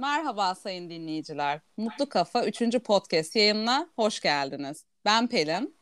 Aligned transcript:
Merhaba 0.00 0.54
sayın 0.54 0.90
dinleyiciler. 0.90 1.60
Mutlu 1.76 2.08
Kafa 2.08 2.44
3. 2.44 2.78
podcast 2.78 3.36
yayınına 3.36 3.88
hoş 3.96 4.20
geldiniz. 4.20 4.84
Ben 5.04 5.26
Pelin. 5.26 5.76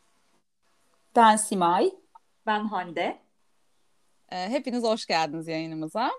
Ben 1.17 1.37
Simay. 1.37 1.91
Ben 2.47 2.65
Hande. 2.65 3.19
Ee, 4.33 4.49
hepiniz 4.49 4.83
hoş 4.83 5.07
geldiniz 5.07 5.49
yayınımıza. 5.49 6.11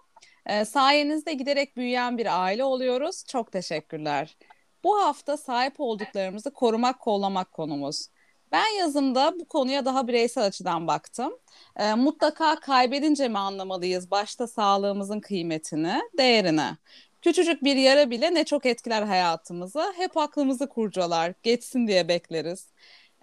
Ee, 0.46 0.66
sayenizde 0.66 1.34
giderek 1.34 1.78
büyüyen 1.78 2.18
bir 2.18 2.44
aile 2.44 2.64
oluyoruz. 2.64 3.24
Çok 3.28 3.52
teşekkürler. 3.52 4.38
Bu 4.84 5.00
hafta 5.02 5.38
sahip 5.38 5.80
olduklarımızı 5.80 6.54
korumak, 6.54 7.00
kollamak 7.00 7.52
konumuz. 7.52 8.08
Ben 8.52 8.78
yazımda 8.80 9.40
bu 9.40 9.46
konuya 9.46 9.86
daha 9.86 10.08
bireysel 10.08 10.46
açıdan 10.46 10.88
baktım. 10.88 11.34
E, 11.76 11.94
mutlaka 11.94 12.60
kaybedince 12.60 13.28
mi 13.28 13.38
anlamalıyız 13.38 14.12
başta 14.12 14.48
sağlığımızın 14.48 15.20
kıymetini, 15.20 16.02
değerini. 16.18 16.78
Küçücük 17.22 17.64
bir 17.64 17.76
yara 17.76 18.10
bile 18.10 18.34
ne 18.34 18.46
çok 18.46 18.66
etkiler 18.66 19.04
hayatımızı. 19.04 19.94
Hep 19.98 20.18
aklımızı 20.18 20.70
kurcalar, 20.70 21.34
geçsin 21.44 21.88
diye 21.88 22.08
bekleriz. 22.08 22.68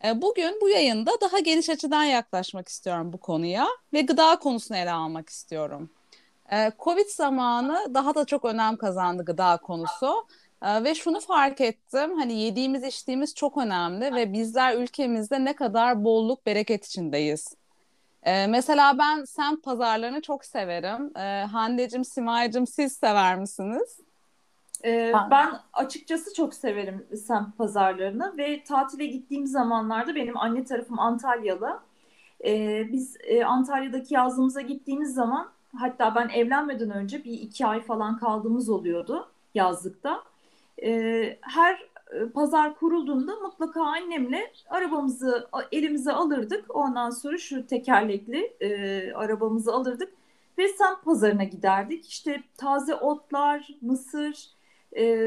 E, 0.04 0.22
bugün 0.22 0.58
bu 0.60 0.68
yayında 0.68 1.10
daha 1.20 1.38
geniş 1.38 1.70
açıdan 1.70 2.04
yaklaşmak 2.04 2.68
istiyorum 2.68 3.12
bu 3.12 3.18
konuya 3.18 3.66
ve 3.92 4.00
gıda 4.00 4.38
konusunu 4.38 4.78
ele 4.78 4.92
almak 4.92 5.28
istiyorum. 5.28 5.90
E, 6.52 6.72
Covid 6.78 7.08
zamanı 7.08 7.94
daha 7.94 8.14
da 8.14 8.24
çok 8.24 8.44
önem 8.44 8.76
kazandı 8.76 9.24
gıda 9.24 9.56
konusu. 9.56 10.26
Ee, 10.62 10.84
ve 10.84 10.94
şunu 10.94 11.20
fark 11.20 11.60
ettim 11.60 12.18
hani 12.18 12.32
yediğimiz 12.40 12.84
içtiğimiz 12.84 13.34
çok 13.34 13.56
önemli 13.56 14.14
ve 14.14 14.32
bizler 14.32 14.74
ülkemizde 14.74 15.44
ne 15.44 15.56
kadar 15.56 16.04
bolluk 16.04 16.46
bereket 16.46 16.86
içindeyiz. 16.86 17.54
Ee, 18.26 18.46
mesela 18.46 18.98
ben 18.98 19.24
semt 19.24 19.62
pazarlarını 19.62 20.20
çok 20.20 20.44
severim. 20.44 21.12
Ee, 21.16 21.44
Hande'cim, 21.44 22.04
Simay'cım 22.04 22.66
siz 22.66 22.92
sever 22.92 23.38
misiniz? 23.38 24.00
Ee, 24.84 25.12
ben 25.30 25.60
açıkçası 25.72 26.34
çok 26.34 26.54
severim 26.54 27.06
semt 27.26 27.58
pazarlarını 27.58 28.34
ve 28.38 28.64
tatile 28.64 29.06
gittiğim 29.06 29.46
zamanlarda 29.46 30.14
benim 30.14 30.38
anne 30.38 30.64
tarafım 30.64 30.98
Antalyalı. 30.98 31.80
Ee, 32.44 32.92
biz 32.92 33.16
e, 33.24 33.44
Antalya'daki 33.44 34.14
yazlığımıza 34.14 34.60
gittiğimiz 34.60 35.14
zaman 35.14 35.48
hatta 35.76 36.14
ben 36.14 36.28
evlenmeden 36.28 36.90
önce 36.90 37.24
bir 37.24 37.32
iki 37.32 37.66
ay 37.66 37.82
falan 37.82 38.18
kaldığımız 38.18 38.68
oluyordu 38.68 39.28
yazlıkta 39.54 40.22
e, 40.82 41.38
her 41.40 41.82
pazar 42.34 42.78
kurulduğunda 42.78 43.36
mutlaka 43.36 43.82
annemle 43.82 44.52
arabamızı 44.68 45.48
elimize 45.72 46.12
alırdık. 46.12 46.76
Ondan 46.76 47.10
sonra 47.10 47.38
şu 47.38 47.66
tekerlekli 47.66 48.56
e, 48.60 49.12
arabamızı 49.12 49.72
alırdık 49.72 50.12
ve 50.58 50.68
semt 50.68 51.04
pazarına 51.04 51.44
giderdik. 51.44 52.08
İşte 52.08 52.42
taze 52.56 52.94
otlar, 52.94 53.68
mısır, 53.80 54.48
e, 54.96 55.26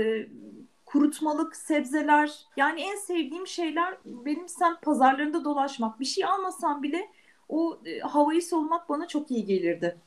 kurutmalık 0.86 1.56
sebzeler 1.56 2.40
yani 2.58 2.82
en 2.82 2.96
sevdiğim 2.96 3.48
şeyler 3.48 3.98
benim 4.06 4.50
semt 4.50 4.82
pazarlarında 4.82 5.46
dolaşmak. 5.46 6.00
Bir 6.00 6.06
şey 6.06 6.26
almasam 6.26 6.84
bile 6.84 7.10
o 7.50 7.78
e, 7.86 8.00
havayı 8.00 8.42
solumak 8.42 8.90
bana 8.90 9.08
çok 9.08 9.32
iyi 9.32 9.46
gelirdi. 9.46 9.98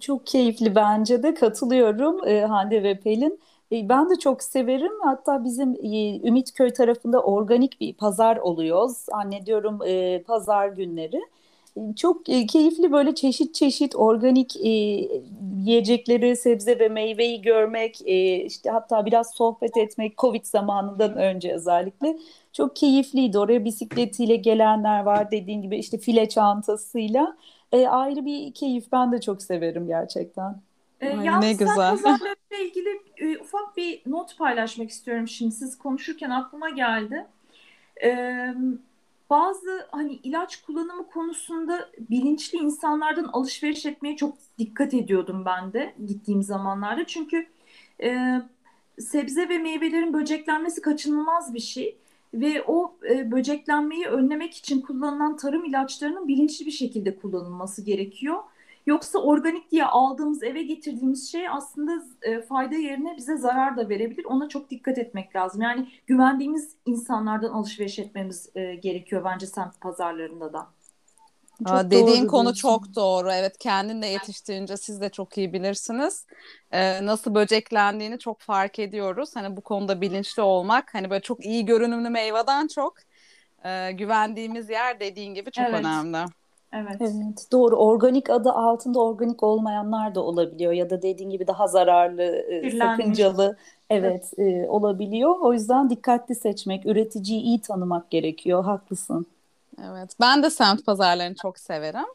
Çok 0.00 0.26
keyifli 0.26 0.74
bence 0.74 1.22
de 1.22 1.34
katılıyorum 1.34 2.28
e, 2.28 2.40
Hande 2.40 2.82
ve 2.82 3.00
Pelin. 3.00 3.40
E, 3.72 3.88
ben 3.88 4.10
de 4.10 4.16
çok 4.18 4.42
severim. 4.42 4.92
Hatta 5.04 5.44
bizim 5.44 5.72
e, 5.82 6.20
Ümitköy 6.28 6.70
tarafında 6.70 7.22
organik 7.22 7.80
bir 7.80 7.94
pazar 7.94 8.36
oluyor. 8.36 8.88
Zannediyorum 8.88 9.78
e, 9.86 10.22
pazar 10.22 10.68
günleri. 10.68 11.20
Çok 11.96 12.26
keyifli 12.26 12.92
böyle 12.92 13.14
çeşit 13.14 13.54
çeşit 13.54 13.96
organik 13.96 14.56
yiyecekleri, 15.56 16.36
sebze 16.36 16.78
ve 16.78 16.88
meyveyi 16.88 17.42
görmek, 17.42 18.00
işte 18.46 18.70
hatta 18.70 19.06
biraz 19.06 19.30
sohbet 19.34 19.76
etmek 19.76 20.18
Covid 20.18 20.44
zamanından 20.44 21.16
önce 21.16 21.52
özellikle 21.54 22.18
çok 22.52 22.76
keyifliydi. 22.76 23.38
Oraya 23.38 23.64
bisikletiyle 23.64 24.36
gelenler 24.36 25.02
var 25.02 25.30
dediğin 25.30 25.62
gibi 25.62 25.76
işte 25.78 25.98
file 25.98 26.28
çantasıyla. 26.28 27.36
ayrı 27.72 28.24
bir 28.26 28.52
keyif 28.54 28.92
ben 28.92 29.12
de 29.12 29.20
çok 29.20 29.42
severim 29.42 29.86
gerçekten. 29.86 30.65
E, 31.00 31.08
Ay, 31.16 31.40
ne 31.40 31.52
güzel. 31.52 31.76
pazarlarıyla 31.76 32.58
ilgili 32.64 33.00
e, 33.16 33.38
ufak 33.38 33.76
bir 33.76 34.02
not 34.06 34.38
paylaşmak 34.38 34.90
istiyorum 34.90 35.28
şimdi. 35.28 35.54
Siz 35.54 35.78
konuşurken 35.78 36.30
aklıma 36.30 36.70
geldi. 36.70 37.26
E, 38.02 38.14
bazı 39.30 39.86
hani 39.90 40.12
ilaç 40.12 40.62
kullanımı 40.62 41.06
konusunda 41.06 41.88
bilinçli 42.10 42.58
insanlardan 42.58 43.24
alışveriş 43.24 43.86
etmeye 43.86 44.16
çok 44.16 44.34
dikkat 44.58 44.94
ediyordum 44.94 45.44
ben 45.44 45.72
de 45.72 45.94
gittiğim 46.06 46.42
zamanlarda. 46.42 47.06
Çünkü 47.06 47.46
e, 48.02 48.40
sebze 48.98 49.48
ve 49.48 49.58
meyvelerin 49.58 50.12
böceklenmesi 50.12 50.80
kaçınılmaz 50.80 51.54
bir 51.54 51.60
şey 51.60 51.96
ve 52.34 52.62
o 52.66 52.96
e, 53.10 53.30
böceklenmeyi 53.30 54.06
önlemek 54.06 54.56
için 54.56 54.80
kullanılan 54.80 55.36
tarım 55.36 55.64
ilaçlarının 55.64 56.28
bilinçli 56.28 56.66
bir 56.66 56.70
şekilde 56.70 57.16
kullanılması 57.16 57.82
gerekiyor. 57.82 58.42
Yoksa 58.86 59.18
organik 59.18 59.70
diye 59.70 59.84
aldığımız 59.84 60.42
eve 60.42 60.62
getirdiğimiz 60.62 61.32
şey 61.32 61.48
aslında 61.48 62.04
e, 62.22 62.40
fayda 62.40 62.74
yerine 62.74 63.16
bize 63.16 63.36
zarar 63.36 63.76
da 63.76 63.88
verebilir. 63.88 64.24
Ona 64.24 64.48
çok 64.48 64.70
dikkat 64.70 64.98
etmek 64.98 65.36
lazım. 65.36 65.62
Yani 65.62 65.88
güvendiğimiz 66.06 66.76
insanlardan 66.86 67.52
alışveriş 67.52 67.98
etmemiz 67.98 68.50
e, 68.54 68.74
gerekiyor 68.74 69.24
bence 69.24 69.46
semt 69.46 69.80
pazarlarında 69.80 70.52
da. 70.52 70.66
Çok 71.58 71.76
Aa, 71.76 71.90
dediğin 71.90 72.26
konu 72.26 72.44
diyorsun. 72.44 72.60
çok 72.60 72.94
doğru. 72.94 73.32
Evet 73.32 73.58
kendinle 73.58 74.06
yetiştirince 74.06 74.76
siz 74.76 75.00
de 75.00 75.08
çok 75.08 75.38
iyi 75.38 75.52
bilirsiniz. 75.52 76.26
Ee, 76.72 77.06
nasıl 77.06 77.34
böceklendiğini 77.34 78.18
çok 78.18 78.40
fark 78.40 78.78
ediyoruz. 78.78 79.36
Hani 79.36 79.56
bu 79.56 79.60
konuda 79.60 80.00
bilinçli 80.00 80.42
olmak 80.42 80.94
hani 80.94 81.10
böyle 81.10 81.22
çok 81.22 81.44
iyi 81.44 81.64
görünümlü 81.64 82.10
meyveden 82.10 82.66
çok 82.66 82.94
e, 83.64 83.92
güvendiğimiz 83.92 84.70
yer 84.70 85.00
dediğin 85.00 85.34
gibi 85.34 85.50
çok 85.50 85.64
evet. 85.64 85.80
önemli. 85.80 86.24
Evet. 86.72 86.96
Evet, 87.00 87.46
doğru. 87.52 87.76
Organik 87.76 88.30
adı 88.30 88.52
altında 88.52 89.00
organik 89.00 89.42
olmayanlar 89.42 90.14
da 90.14 90.20
olabiliyor 90.20 90.72
ya 90.72 90.90
da 90.90 91.02
dediğin 91.02 91.30
gibi 91.30 91.46
daha 91.46 91.68
zararlı, 91.68 92.22
e, 92.22 92.78
sakıncalı 92.78 93.56
evet, 93.90 94.32
evet. 94.38 94.64
E, 94.64 94.68
olabiliyor. 94.68 95.36
O 95.40 95.52
yüzden 95.52 95.90
dikkatli 95.90 96.34
seçmek, 96.34 96.86
üreticiyi 96.86 97.40
iyi 97.40 97.60
tanımak 97.60 98.10
gerekiyor. 98.10 98.64
Haklısın. 98.64 99.26
Evet. 99.82 100.10
Ben 100.20 100.42
de 100.42 100.50
semt 100.50 100.86
pazarlarını 100.86 101.34
çok 101.34 101.58
severim. 101.58 102.06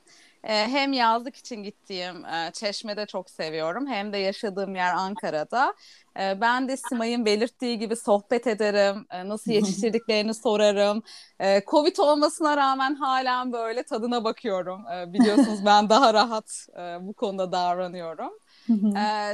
Ee, 0.44 0.54
hem 0.54 0.94
yazlık 0.94 1.36
için 1.36 1.64
gittiğim 1.64 2.26
e, 2.26 2.52
Çeşme'de 2.54 3.06
çok 3.06 3.30
seviyorum 3.30 3.88
hem 3.88 4.14
de 4.14 4.18
yaşadığım 4.18 4.76
yer 4.76 4.94
Ankara'da. 4.94 5.74
Ee, 6.20 6.42
ben 6.42 6.68
de 6.68 6.78
Simay'ın 6.78 7.26
belirttiği 7.26 7.80
gibi 7.80 7.96
sohbet 7.96 8.48
ederim, 8.48 9.06
e, 9.12 9.28
nasıl 9.28 9.52
yetiştirdiklerini 9.52 10.34
sorarım. 10.34 11.04
Ee, 11.40 11.62
Covid 11.68 11.98
olmasına 11.98 12.58
rağmen 12.58 12.96
halen 12.96 13.54
böyle 13.54 13.84
tadına 13.84 14.24
bakıyorum. 14.24 14.86
biliyorsunuz 15.08 15.60
ben 15.66 15.90
daha 15.90 16.14
rahat 16.14 16.68
e, 16.78 17.08
bu 17.08 17.14
konuda 17.14 17.52
davranıyorum. 17.52 18.32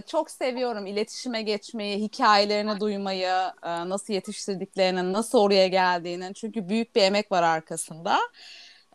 çok 0.07 0.31
seviyorum 0.31 0.85
iletişime 0.85 1.41
geçmeyi, 1.41 1.97
hikayelerini 2.01 2.79
duymayı, 2.79 3.33
nasıl 3.63 4.13
yetiştirdiklerini, 4.13 5.13
nasıl 5.13 5.39
oraya 5.39 5.67
geldiğini. 5.67 6.33
Çünkü 6.33 6.69
büyük 6.69 6.95
bir 6.95 7.01
emek 7.01 7.31
var 7.31 7.43
arkasında. 7.43 8.19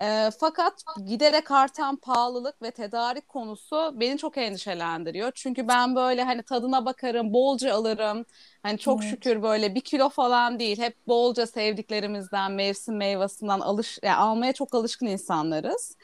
E, 0.02 0.30
fakat 0.40 0.84
giderek 1.06 1.50
artan 1.50 1.96
pahalılık 1.96 2.62
ve 2.62 2.70
tedarik 2.70 3.28
konusu 3.28 3.90
beni 4.00 4.18
çok 4.18 4.38
endişelendiriyor. 4.38 5.32
Çünkü 5.34 5.68
ben 5.68 5.96
böyle 5.96 6.22
hani 6.24 6.42
tadına 6.42 6.84
bakarım, 6.84 7.32
bolca 7.32 7.74
alırım. 7.74 8.24
Hani 8.62 8.78
çok 8.78 9.02
evet. 9.02 9.10
şükür 9.10 9.42
böyle 9.42 9.74
bir 9.74 9.80
kilo 9.80 10.08
falan 10.08 10.58
değil. 10.58 10.78
Hep 10.78 11.06
bolca 11.06 11.46
sevdiklerimizden, 11.46 12.52
mevsim 12.52 12.96
meyvasından 12.96 13.60
alış, 13.60 13.98
yani 14.02 14.16
almaya 14.16 14.52
çok 14.52 14.74
alışkın 14.74 15.06
insanlarız. 15.06 15.96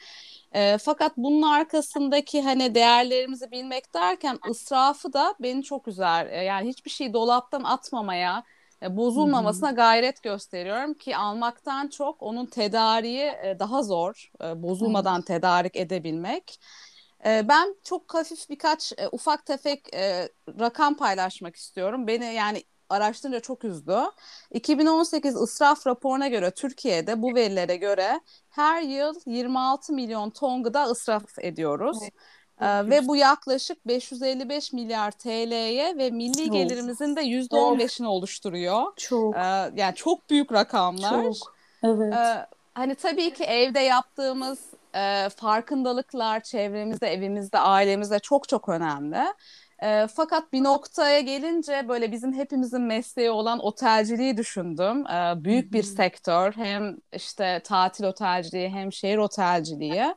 E, 0.53 0.77
fakat 0.77 1.17
bunun 1.17 1.41
arkasındaki 1.41 2.41
hani 2.41 2.75
değerlerimizi 2.75 3.51
bilmek 3.51 3.93
derken 3.93 4.39
ısrafı 4.49 5.13
da 5.13 5.35
beni 5.39 5.63
çok 5.63 5.87
üzer. 5.87 6.41
Yani 6.43 6.69
hiçbir 6.69 6.89
şeyi 6.91 7.13
dolaptan 7.13 7.63
atmamaya, 7.63 8.43
bozulmamasına 8.89 9.71
gayret 9.71 10.23
gösteriyorum 10.23 10.93
ki 10.93 11.17
almaktan 11.17 11.87
çok 11.87 12.23
onun 12.23 12.45
tedariği 12.45 13.31
e, 13.43 13.55
daha 13.59 13.83
zor. 13.83 14.31
E, 14.43 14.63
bozulmadan 14.63 15.17
evet. 15.17 15.27
tedarik 15.27 15.75
edebilmek. 15.75 16.59
Ben 17.25 17.75
çok 17.83 18.13
hafif 18.13 18.49
birkaç 18.49 18.93
ufak 19.11 19.45
tefek 19.45 19.87
rakam 20.59 20.97
paylaşmak 20.97 21.55
istiyorum. 21.55 22.07
Beni 22.07 22.33
yani 22.33 22.63
araştırınca 22.89 23.39
çok 23.39 23.63
üzdü. 23.63 23.97
2018 24.51 25.35
ısraf 25.35 25.87
raporuna 25.87 26.27
göre 26.27 26.51
Türkiye'de 26.51 27.21
bu 27.21 27.35
verilere 27.35 27.75
göre 27.75 28.21
her 28.49 28.81
yıl 28.81 29.15
26 29.25 29.93
milyon 29.93 30.29
ton 30.29 30.63
gıda 30.63 30.83
ısraf 30.83 31.39
ediyoruz. 31.39 31.97
Evet. 32.01 32.13
Ee, 32.61 32.89
ve 32.89 33.07
bu 33.07 33.15
yaklaşık 33.15 33.87
555 33.87 34.73
milyar 34.73 35.11
TL'ye 35.11 35.97
ve 35.97 36.09
milli 36.09 36.45
çok. 36.45 36.53
gelirimizin 36.53 37.15
de 37.15 37.21
%15'ini 37.21 38.05
oluşturuyor. 38.05 38.83
Çok. 38.97 39.35
Ee, 39.35 39.71
yani 39.75 39.95
çok 39.95 40.29
büyük 40.29 40.53
rakamlar. 40.53 41.23
Çok. 41.23 41.55
Evet. 41.83 42.13
Ee, 42.13 42.45
hani 42.73 42.95
tabii 42.95 43.33
ki 43.33 43.43
evde 43.43 43.79
yaptığımız 43.79 44.59
e, 44.95 45.29
farkındalıklar 45.29 46.39
çevremizde, 46.39 47.07
evimizde, 47.13 47.59
ailemizde 47.59 48.19
çok 48.19 48.49
çok 48.49 48.69
önemli. 48.69 49.33
E, 49.83 50.07
fakat 50.07 50.53
bir 50.53 50.63
noktaya 50.63 51.19
gelince 51.19 51.85
böyle 51.87 52.11
bizim 52.11 52.33
hepimizin 52.33 52.81
mesleği 52.81 53.29
olan 53.29 53.59
otelciliği 53.59 54.37
düşündüm. 54.37 55.07
E, 55.07 55.43
büyük 55.43 55.73
bir 55.73 55.83
sektör 55.83 56.53
hem 56.53 56.97
işte 57.13 57.61
tatil 57.63 58.03
otelciliği 58.03 58.69
hem 58.69 58.93
şehir 58.93 59.17
otelciliği. 59.17 60.15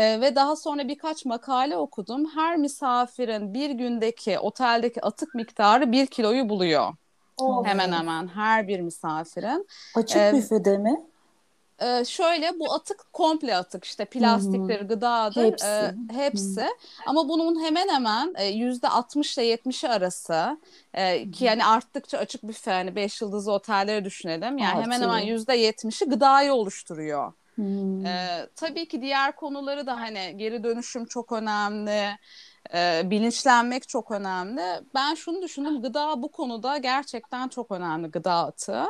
E, 0.00 0.20
ve 0.20 0.34
daha 0.34 0.56
sonra 0.56 0.88
birkaç 0.88 1.24
makale 1.24 1.76
okudum. 1.76 2.26
Her 2.34 2.56
misafirin 2.56 3.54
bir 3.54 3.70
gündeki 3.70 4.38
oteldeki 4.38 5.02
atık 5.02 5.34
miktarı 5.34 5.92
bir 5.92 6.06
kiloyu 6.06 6.48
buluyor. 6.48 6.92
Oh. 7.36 7.64
Hemen 7.64 7.92
hemen 7.92 8.28
her 8.28 8.68
bir 8.68 8.80
misafirin. 8.80 9.66
Açık 9.96 10.16
ee, 10.16 10.32
büfede 10.32 10.78
mi? 10.78 11.10
e, 11.80 12.04
şöyle 12.04 12.58
bu 12.58 12.74
atık 12.74 13.12
komple 13.12 13.56
atık 13.56 13.84
işte 13.84 14.04
plastikleri, 14.04 14.86
gıdadır 14.86 15.44
hepsi. 15.44 15.66
E, 15.66 15.94
hepsi. 16.12 16.66
Ama 17.06 17.28
bunun 17.28 17.64
hemen 17.64 17.88
hemen 17.88 18.34
yüzde 18.52 18.88
60 18.88 19.38
ile 19.38 19.54
70'i 19.54 19.88
arası 19.88 20.58
e, 20.94 21.30
ki 21.30 21.44
yani 21.44 21.64
arttıkça 21.64 22.18
açık 22.18 22.42
büfe 22.42 22.70
hani 22.70 22.96
5 22.96 23.20
yıldızlı 23.20 23.52
otelleri 23.52 24.04
düşünelim. 24.04 24.58
Yani 24.58 24.72
Artı. 24.72 24.82
hemen 24.82 25.02
hemen 25.02 25.18
yüzde 25.18 25.68
70'i 25.68 26.08
gıdayı 26.08 26.52
oluşturuyor. 26.52 27.32
Hmm. 27.60 28.06
E, 28.06 28.46
tabii 28.56 28.88
ki 28.88 29.02
diğer 29.02 29.36
konuları 29.36 29.86
da 29.86 30.00
hani 30.00 30.34
geri 30.36 30.64
dönüşüm 30.64 31.04
çok 31.04 31.32
önemli 31.32 32.16
e, 32.74 33.02
bilinçlenmek 33.10 33.88
çok 33.88 34.10
önemli. 34.10 34.62
Ben 34.94 35.14
şunu 35.14 35.42
düşündüm 35.42 35.82
gıda 35.82 36.22
bu 36.22 36.30
konuda 36.30 36.78
gerçekten 36.78 37.48
çok 37.48 37.70
önemli 37.70 38.08
gıda 38.08 38.32
atığı. 38.32 38.84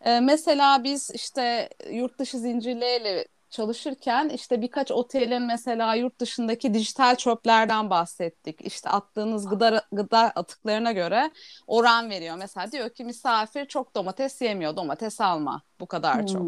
E, 0.00 0.20
mesela 0.20 0.84
biz 0.84 1.10
işte 1.14 1.68
yurt 1.90 2.18
dışı 2.18 2.38
zincirleriyle 2.38 3.28
çalışırken 3.50 4.28
işte 4.28 4.62
birkaç 4.62 4.90
otelin 4.90 5.42
mesela 5.42 5.94
yurt 5.94 6.20
dışındaki 6.20 6.74
dijital 6.74 7.16
çöplerden 7.16 7.90
bahsettik. 7.90 8.60
İşte 8.60 8.90
attığınız 8.90 9.48
gıda, 9.48 9.84
gıda 9.92 10.18
atıklarına 10.18 10.92
göre 10.92 11.30
oran 11.66 12.10
veriyor. 12.10 12.36
Mesela 12.38 12.72
diyor 12.72 12.90
ki 12.90 13.04
misafir 13.04 13.66
çok 13.66 13.94
domates 13.94 14.40
yemiyor. 14.42 14.76
Domates 14.76 15.20
alma 15.20 15.62
bu 15.80 15.86
kadar 15.86 16.18
hmm. 16.18 16.26
çok. 16.26 16.46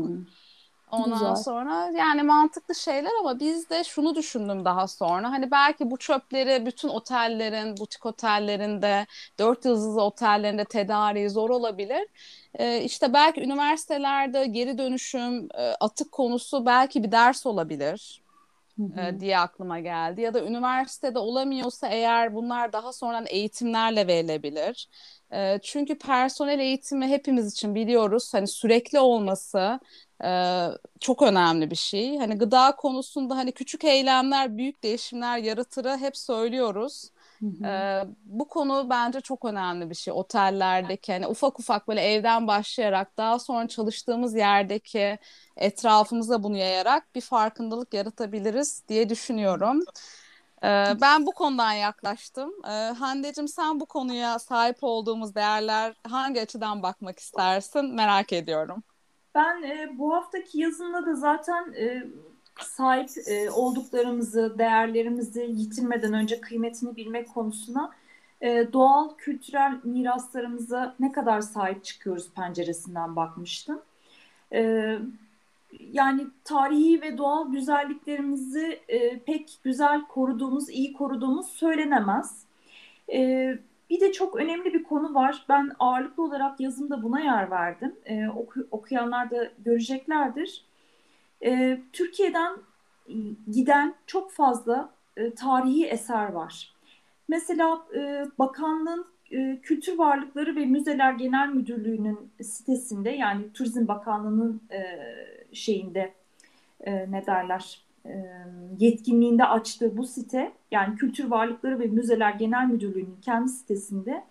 Ondan 0.99 1.35
Güzel. 1.35 1.35
sonra 1.35 1.91
yani 1.99 2.23
mantıklı 2.23 2.75
şeyler 2.75 3.11
ama 3.21 3.41
biz 3.41 3.71
de 3.71 3.85
şunu 3.85 4.15
düşündüm 4.15 4.65
daha 4.65 4.89
sonra. 4.89 5.31
Hani 5.31 5.51
belki 5.51 5.91
bu 5.91 5.97
çöpleri 5.97 6.67
bütün 6.67 6.89
otellerin, 6.89 7.77
butik 7.81 8.07
otellerinde, 8.07 9.07
dört 9.39 9.65
yıldızlı 9.65 10.03
otellerinde 10.03 10.65
tedariği 10.65 11.31
zor 11.31 11.51
olabilir. 11.51 12.09
Ee, 12.59 12.83
işte 12.83 13.13
belki 13.13 13.41
üniversitelerde 13.43 14.47
geri 14.47 14.79
dönüşüm, 14.79 15.49
e, 15.55 15.63
atık 15.81 16.13
konusu 16.13 16.67
belki 16.67 17.03
bir 17.05 17.13
ders 17.13 17.47
olabilir. 17.47 18.24
Diye 19.21 19.39
aklıma 19.39 19.81
geldi. 19.81 20.21
Ya 20.21 20.35
da 20.35 20.45
üniversitede 20.45 21.19
olamıyorsa 21.19 21.89
eğer 21.89 22.35
bunlar 22.35 22.73
daha 22.73 22.93
sonradan 22.93 23.27
eğitimlerle 23.29 24.07
verilebilir. 24.07 24.89
Çünkü 25.63 25.99
personel 25.99 26.59
eğitimi 26.59 27.07
hepimiz 27.07 27.53
için 27.53 27.75
biliyoruz 27.75 28.35
hani 28.35 28.47
sürekli 28.49 29.01
olması 29.01 29.81
çok 31.01 31.23
önemli 31.23 31.71
bir 31.71 31.77
şey. 31.77 32.19
Hani 32.19 32.35
gıda 32.35 32.77
konusunda 32.77 33.37
hani 33.37 33.53
küçük 33.53 33.85
eylemler 33.85 34.57
büyük 34.57 34.83
değişimler 34.83 35.39
yaratır 35.39 35.85
hep 35.99 36.17
söylüyoruz. 36.17 37.11
Hı 37.45 38.09
bu 38.25 38.49
konu 38.49 38.87
bence 38.91 39.21
çok 39.21 39.45
önemli 39.45 39.91
bir 39.91 39.95
şey 39.95 40.15
otellerdeki 40.15 41.13
hani 41.13 41.27
ufak 41.27 41.61
ufak 41.61 41.89
böyle 41.89 42.01
evden 42.01 42.47
başlayarak 42.47 43.17
daha 43.17 43.39
sonra 43.39 43.69
çalıştığımız 43.69 44.35
yerdeki 44.35 45.19
etrafımıza 45.57 46.43
bunu 46.43 46.57
yayarak 46.57 47.15
bir 47.15 47.21
farkındalık 47.21 47.95
yaratabiliriz 47.95 48.83
diye 48.89 49.09
düşünüyorum. 49.09 49.81
ben 51.01 51.27
bu 51.27 51.33
konudan 51.33 51.73
yaklaştım. 51.73 52.53
Hande'cim 52.99 53.49
sen 53.49 53.81
bu 53.81 53.87
konuya 53.87 54.39
sahip 54.39 54.77
olduğumuz 54.83 55.35
değerler 55.35 55.95
hangi 56.09 56.41
açıdan 56.41 56.83
bakmak 56.83 57.19
istersin 57.19 57.95
merak 57.95 58.33
ediyorum. 58.33 58.83
Ben 59.35 59.63
e, 59.63 59.99
bu 59.99 60.15
haftaki 60.15 60.59
yazımda 60.59 61.07
da 61.07 61.15
zaten 61.15 61.73
e, 61.73 62.05
sahip 62.61 63.11
e, 63.27 63.51
olduklarımızı, 63.51 64.55
değerlerimizi 64.59 65.51
yitirmeden 65.55 66.13
önce 66.13 66.41
kıymetini 66.41 66.97
bilmek 66.97 67.35
konusuna 67.35 67.93
e, 68.41 68.73
doğal 68.73 69.17
kültürel 69.19 69.81
miraslarımıza 69.85 70.95
ne 71.01 71.13
kadar 71.13 71.41
sahip 71.41 71.85
çıkıyoruz 71.85 72.31
penceresinden 72.35 73.17
bakmıştım. 73.17 73.83
E, 74.53 74.93
yani 75.93 76.27
tarihi 76.45 77.03
ve 77.03 77.19
doğal 77.19 77.53
güzelliklerimizi 77.53 78.81
e, 78.89 79.19
pek 79.19 79.59
güzel 79.65 80.03
koruduğumuz, 80.07 80.69
iyi 80.69 80.93
koruduğumuz 80.93 81.47
söylenemez. 81.47 82.45
E, 83.13 83.59
bir 83.91 84.01
de 84.01 84.13
çok 84.13 84.37
önemli 84.37 84.75
bir 84.75 84.83
konu 84.83 85.15
var. 85.15 85.45
Ben 85.49 85.73
ağırlıklı 85.79 86.23
olarak 86.23 86.61
yazımda 86.61 87.03
buna 87.03 87.21
yer 87.21 87.51
verdim. 87.51 87.95
E, 88.05 88.29
oku, 88.29 88.67
okuyanlar 88.71 89.31
da 89.31 89.51
göreceklerdir. 89.65 90.65
E, 91.45 91.81
Türkiye'den 91.93 92.57
giden 93.51 93.95
çok 94.07 94.33
fazla 94.33 94.91
e, 95.17 95.35
tarihi 95.35 95.87
eser 95.87 96.33
var. 96.33 96.75
Mesela 97.29 97.87
e, 97.97 98.25
bakanlığın 98.39 99.07
e, 99.31 99.59
Kültür 99.63 99.99
Varlıkları 99.99 100.57
ve 100.57 100.67
Müzeler 100.67 101.13
Genel 101.13 101.49
Müdürlüğü'nün 101.49 102.31
sitesinde 102.43 103.11
yani 103.11 103.53
Turizm 103.53 103.89
Bakanlığı'nın 103.89 104.61
e, 104.71 104.83
şeyinde 105.53 106.13
e, 106.81 107.11
ne 107.11 107.27
derler 107.27 107.85
yetkinliğinde 108.79 109.45
açtığı 109.45 109.97
bu 109.97 110.05
site 110.07 110.53
yani 110.71 110.97
Kültür 110.97 111.25
Varlıkları 111.25 111.79
ve 111.79 111.87
Müzeler 111.87 112.33
Genel 112.33 112.67
Müdürlüğü'nün 112.67 113.19
kendi 113.23 113.49
sitesinde 113.49 114.25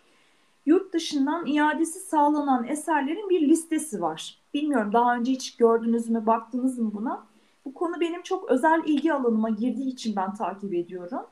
yurt 0.65 0.94
dışından 0.94 1.45
iadesi 1.45 2.00
sağlanan 2.00 2.68
eserlerin 2.68 3.30
bir 3.30 3.42
listesi 3.50 4.01
var. 4.01 4.38
Bilmiyorum 4.54 4.94
daha 4.94 5.15
önce 5.15 5.31
hiç 5.31 5.56
gördünüz 5.56 6.10
mü, 6.10 6.25
baktınız 6.25 6.80
mı 6.80 6.92
buna? 6.94 7.27
Bu 7.65 7.74
konu 7.74 8.00
benim 8.00 8.21
çok 8.21 8.50
özel 8.50 8.81
ilgi 8.86 9.13
alanıma 9.13 9.50
girdiği 9.50 9.88
için 9.88 10.15
ben 10.15 10.33
takip 10.33 10.74
ediyorum. 10.74 11.25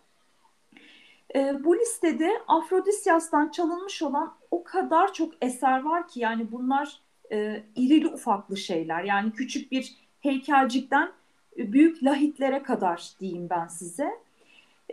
E, 1.35 1.63
bu 1.63 1.77
listede 1.77 2.31
Afrodisyas'tan 2.47 3.49
çalınmış 3.49 4.01
olan 4.01 4.33
o 4.51 4.63
kadar 4.63 5.13
çok 5.13 5.33
eser 5.41 5.83
var 5.83 6.07
ki 6.07 6.19
yani 6.19 6.51
bunlar 6.51 7.01
e, 7.31 7.63
irili 7.75 8.07
ufaklı 8.07 8.57
şeyler. 8.57 9.03
Yani 9.03 9.31
küçük 9.31 9.71
bir 9.71 9.95
heykelcikten 10.19 11.11
büyük 11.57 12.03
lahitlere 12.03 12.63
kadar 12.63 13.11
diyeyim 13.19 13.49
ben 13.49 13.67
size. 13.67 14.11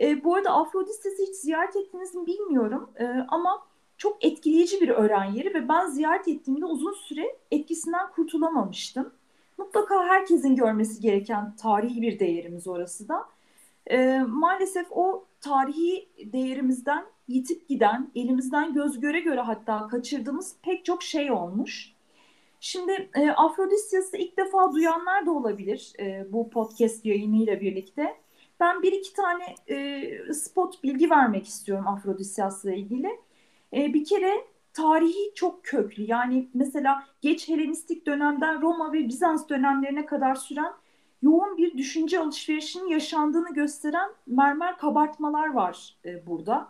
E, 0.01 0.23
bu 0.23 0.35
arada 0.35 0.51
Afrodisyas'ı 0.51 1.23
hiç 1.23 1.35
ziyaret 1.35 1.75
ettiniz 1.75 2.15
mi 2.15 2.25
bilmiyorum 2.25 2.89
e, 2.99 3.05
ama 3.27 3.68
çok 3.99 4.25
etkileyici 4.25 4.81
bir 4.81 4.89
öğren 4.89 5.25
yeri 5.25 5.53
ve 5.53 5.69
ben 5.69 5.87
ziyaret 5.87 6.27
ettiğimde 6.27 6.65
uzun 6.65 6.93
süre 6.93 7.37
etkisinden 7.51 8.11
kurtulamamıştım. 8.11 9.13
Mutlaka 9.57 10.07
herkesin 10.07 10.55
görmesi 10.55 11.01
gereken 11.01 11.55
tarihi 11.55 12.01
bir 12.01 12.19
değerimiz 12.19 12.67
orası 12.67 13.07
da. 13.09 13.25
E, 13.87 14.19
maalesef 14.27 14.87
o 14.91 15.25
tarihi 15.41 16.09
değerimizden 16.33 17.05
yitip 17.27 17.67
giden, 17.67 18.11
elimizden 18.15 18.73
göz 18.73 18.99
göre 18.99 19.19
göre 19.19 19.41
hatta 19.41 19.87
kaçırdığımız 19.87 20.55
pek 20.61 20.85
çok 20.85 21.03
şey 21.03 21.31
olmuş. 21.31 21.93
Şimdi 22.59 23.09
e, 23.15 23.29
Afrodisyas'ı 23.29 24.17
ilk 24.17 24.37
defa 24.37 24.73
duyanlar 24.73 25.25
da 25.25 25.31
olabilir 25.31 25.93
e, 25.99 26.33
bu 26.33 26.49
podcast 26.49 27.05
yayınıyla 27.05 27.61
birlikte. 27.61 28.15
Ben 28.59 28.81
bir 28.81 28.91
iki 28.91 29.13
tane 29.13 29.55
e, 29.67 30.33
spot 30.33 30.83
bilgi 30.83 31.09
vermek 31.09 31.47
istiyorum 31.47 31.87
Afrodisyas'la 31.87 32.71
ilgili. 32.71 33.19
E, 33.73 33.93
bir 33.93 34.05
kere 34.05 34.33
tarihi 34.73 35.33
çok 35.35 35.63
köklü. 35.63 36.03
Yani 36.03 36.49
mesela 36.53 37.03
geç 37.21 37.49
Helenistik 37.49 38.07
dönemden 38.07 38.61
Roma 38.61 38.93
ve 38.93 39.07
Bizans 39.07 39.49
dönemlerine 39.49 40.05
kadar 40.05 40.35
süren 40.35 40.73
yoğun 41.21 41.57
bir 41.57 41.77
düşünce 41.77 42.19
alışverişinin 42.19 42.87
yaşandığını 42.87 43.53
gösteren 43.53 44.09
mermer 44.27 44.77
kabartmalar 44.77 45.53
var 45.53 45.95
e, 46.05 46.27
burada. 46.27 46.67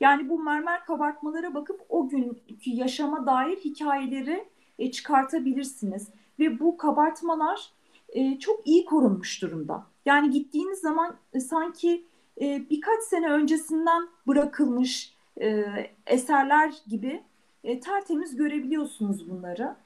Yani 0.00 0.28
bu 0.28 0.42
mermer 0.42 0.84
kabartmalara 0.84 1.54
bakıp 1.54 1.80
o 1.88 2.08
günkü 2.08 2.70
yaşama 2.70 3.26
dair 3.26 3.56
hikayeleri 3.56 4.48
e, 4.78 4.90
çıkartabilirsiniz. 4.90 6.08
Ve 6.38 6.60
bu 6.60 6.76
kabartmalar 6.76 7.70
e, 8.08 8.38
çok 8.38 8.66
iyi 8.66 8.84
korunmuş 8.84 9.42
durumda. 9.42 9.86
Yani 10.06 10.30
gittiğiniz 10.30 10.78
zaman 10.78 11.16
e, 11.32 11.40
sanki 11.40 12.04
e, 12.40 12.70
birkaç 12.70 13.02
sene 13.02 13.30
öncesinden 13.30 14.08
bırakılmış 14.26 15.17
e, 15.40 15.64
eserler 16.06 16.74
gibi 16.88 17.22
e, 17.64 17.80
tertemiz 17.80 18.36
görebiliyorsunuz 18.36 19.30
bunları. 19.30 19.76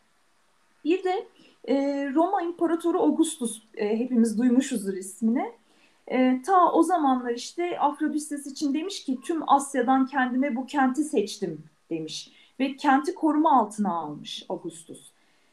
Bir 0.85 1.04
de 1.04 1.26
e, 1.68 1.76
Roma 2.14 2.42
İmparatoru 2.42 3.00
Augustus 3.00 3.62
e, 3.75 3.99
hepimiz 3.99 4.38
duymuşuzdur 4.38 4.94
ismini. 4.94 5.52
E, 6.09 6.42
ta 6.42 6.73
o 6.73 6.82
zamanlar 6.82 7.35
işte 7.35 7.78
Afrodistes 7.80 8.47
için 8.47 8.75
demiş 8.75 9.04
ki 9.04 9.18
tüm 9.25 9.50
Asya'dan 9.50 10.06
kendime 10.06 10.56
bu 10.56 10.66
kenti 10.66 11.04
seçtim 11.04 11.64
demiş 11.90 12.32
ve 12.61 12.76
kenti 12.76 13.14
koruma 13.14 13.61
altına 13.61 13.94
almış 13.94 14.47
Augustus. 14.49 15.12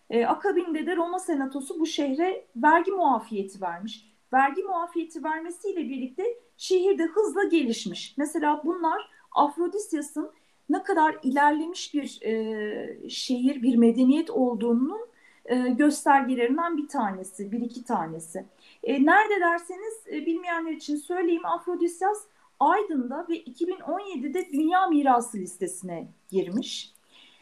E, 0.10 0.25
akabinde 0.25 0.86
de 0.86 0.96
Roma 0.96 1.20
Senatosu 1.20 1.79
bu 1.79 1.86
şehre 1.86 2.46
vergi 2.56 2.91
muafiyeti 2.91 3.62
vermiş. 3.62 4.06
Vergi 4.34 4.63
muafiyeti 4.63 5.24
vermesiyle 5.24 5.89
birlikte 5.89 6.24
şehirde 6.58 7.03
hızla 7.03 7.44
gelişmiş. 7.44 8.13
Mesela 8.18 8.62
bunlar 8.65 9.10
Afrodisyas'ın 9.31 10.31
ne 10.69 10.83
kadar 10.83 11.17
ilerlemiş 11.24 11.93
bir 11.93 12.19
e, 12.25 13.09
şehir, 13.09 13.62
bir 13.62 13.75
medeniyet 13.75 14.29
olduğunun 14.29 15.09
e, 15.45 15.55
göstergelerinden 15.55 16.77
bir 16.77 16.88
tanesi, 16.88 17.51
bir 17.51 17.62
iki 17.62 17.83
tanesi. 17.83 18.45
E, 18.83 19.05
nerede 19.05 19.39
derseniz 19.39 19.93
e, 20.12 20.25
bilmeyenler 20.25 20.71
için 20.71 20.95
söyleyeyim 20.95 21.45
Afrodisyas 21.45 22.24
Aydın'da 22.59 23.25
ve 23.29 23.43
2017'de 23.43 24.48
Dünya 24.53 24.88
Mirası 24.88 25.38
listesine 25.38 26.07
girmiş. 26.29 26.93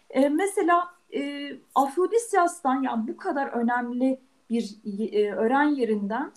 E, 0.09 0.29
mesela 0.29 0.97
e, 1.13 1.51
Afrodisyas'tan 1.75 2.83
yani 2.83 3.07
bu 3.07 3.17
kadar 3.17 3.47
önemli 3.47 4.19
bir 4.49 4.75
e, 5.11 5.31
öğren 5.31 5.67
yerinden 5.67 6.31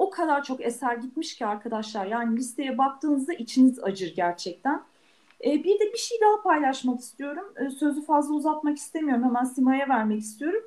o 0.00 0.10
kadar 0.10 0.44
çok 0.44 0.60
eser 0.60 0.96
gitmiş 0.96 1.34
ki 1.34 1.46
arkadaşlar. 1.46 2.06
Yani 2.06 2.36
listeye 2.36 2.78
baktığınızda 2.78 3.32
içiniz 3.32 3.84
acır 3.84 4.14
gerçekten. 4.16 4.82
E, 5.44 5.64
bir 5.64 5.80
de 5.80 5.92
bir 5.92 5.98
şey 5.98 6.18
daha 6.20 6.42
paylaşmak 6.42 7.00
istiyorum. 7.00 7.44
E, 7.56 7.70
sözü 7.70 8.04
fazla 8.04 8.34
uzatmak 8.34 8.76
istemiyorum. 8.76 9.24
Hemen 9.24 9.44
Sima'ya 9.44 9.88
vermek 9.88 10.20
istiyorum. 10.20 10.62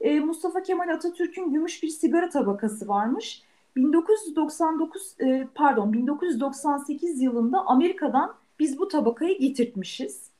E, 0.00 0.20
Mustafa 0.20 0.62
Kemal 0.62 0.88
Atatürk'ün 0.88 1.52
gümüş 1.52 1.82
bir 1.82 1.88
sigara 1.88 2.28
tabakası 2.28 2.88
varmış. 2.88 3.42
1999 3.76 5.14
e, 5.20 5.48
pardon 5.54 5.92
1998 5.92 7.22
yılında 7.22 7.66
Amerika'dan 7.66 8.34
biz 8.58 8.78
bu 8.78 8.88
tabakayı 8.88 9.38
getirtmişiz. 9.38 10.30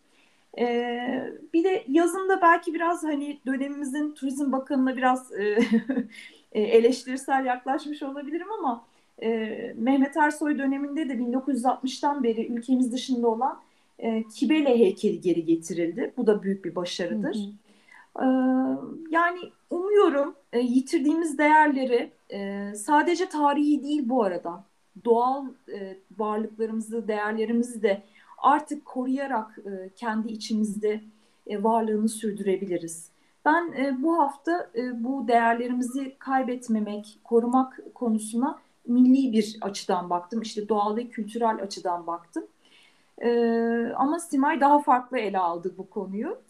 Ee, 0.58 1.32
bir 1.54 1.64
de 1.64 1.84
yazında 1.88 2.42
belki 2.42 2.74
biraz 2.74 3.04
hani 3.04 3.40
dönemimizin 3.46 4.12
Turizm 4.14 4.52
Bakanı'na 4.52 4.96
biraz 4.96 5.32
e, 5.32 5.58
e, 6.52 6.62
eleştirisel 6.62 7.44
yaklaşmış 7.44 8.02
olabilirim 8.02 8.52
ama 8.58 8.84
e, 9.22 9.28
Mehmet 9.76 10.16
Ersoy 10.16 10.58
döneminde 10.58 11.08
de 11.08 11.12
1960'tan 11.12 12.22
beri 12.22 12.46
ülkemiz 12.46 12.92
dışında 12.92 13.28
olan 13.28 13.60
e, 13.98 14.22
Kibele 14.22 14.78
heykeli 14.78 15.20
geri 15.20 15.44
getirildi. 15.44 16.12
Bu 16.16 16.26
da 16.26 16.42
büyük 16.42 16.64
bir 16.64 16.74
başarıdır. 16.74 17.36
Hı 17.36 17.40
hı. 17.40 18.24
E, 18.24 18.26
yani 19.10 19.38
umuyorum 19.70 20.34
e, 20.52 20.58
yitirdiğimiz 20.58 21.38
değerleri 21.38 22.10
e, 22.32 22.72
sadece 22.74 23.28
tarihi 23.28 23.82
değil 23.82 24.02
bu 24.08 24.24
arada 24.24 24.64
doğal 25.04 25.46
e, 25.72 25.96
varlıklarımızı, 26.18 27.08
değerlerimizi 27.08 27.82
de 27.82 28.02
artık 28.38 28.84
koruyarak 28.84 29.58
kendi 29.96 30.32
içimizde 30.32 31.00
varlığını 31.46 32.08
sürdürebiliriz. 32.08 33.09
Ben 33.44 33.72
e, 33.72 34.02
bu 34.02 34.18
hafta 34.18 34.70
e, 34.74 35.04
bu 35.04 35.28
değerlerimizi 35.28 36.16
kaybetmemek, 36.18 37.18
korumak 37.24 37.80
konusuna 37.94 38.58
milli 38.86 39.32
bir 39.32 39.58
açıdan 39.60 40.10
baktım. 40.10 40.42
İşte 40.42 40.68
doğal 40.68 40.96
ve 40.96 41.08
kültürel 41.08 41.62
açıdan 41.62 42.06
baktım. 42.06 42.46
E, 43.18 43.30
ama 43.96 44.18
Simay 44.18 44.60
daha 44.60 44.78
farklı 44.82 45.18
ele 45.18 45.38
aldı 45.38 45.74
bu 45.78 45.90
konuyu. 45.90 46.42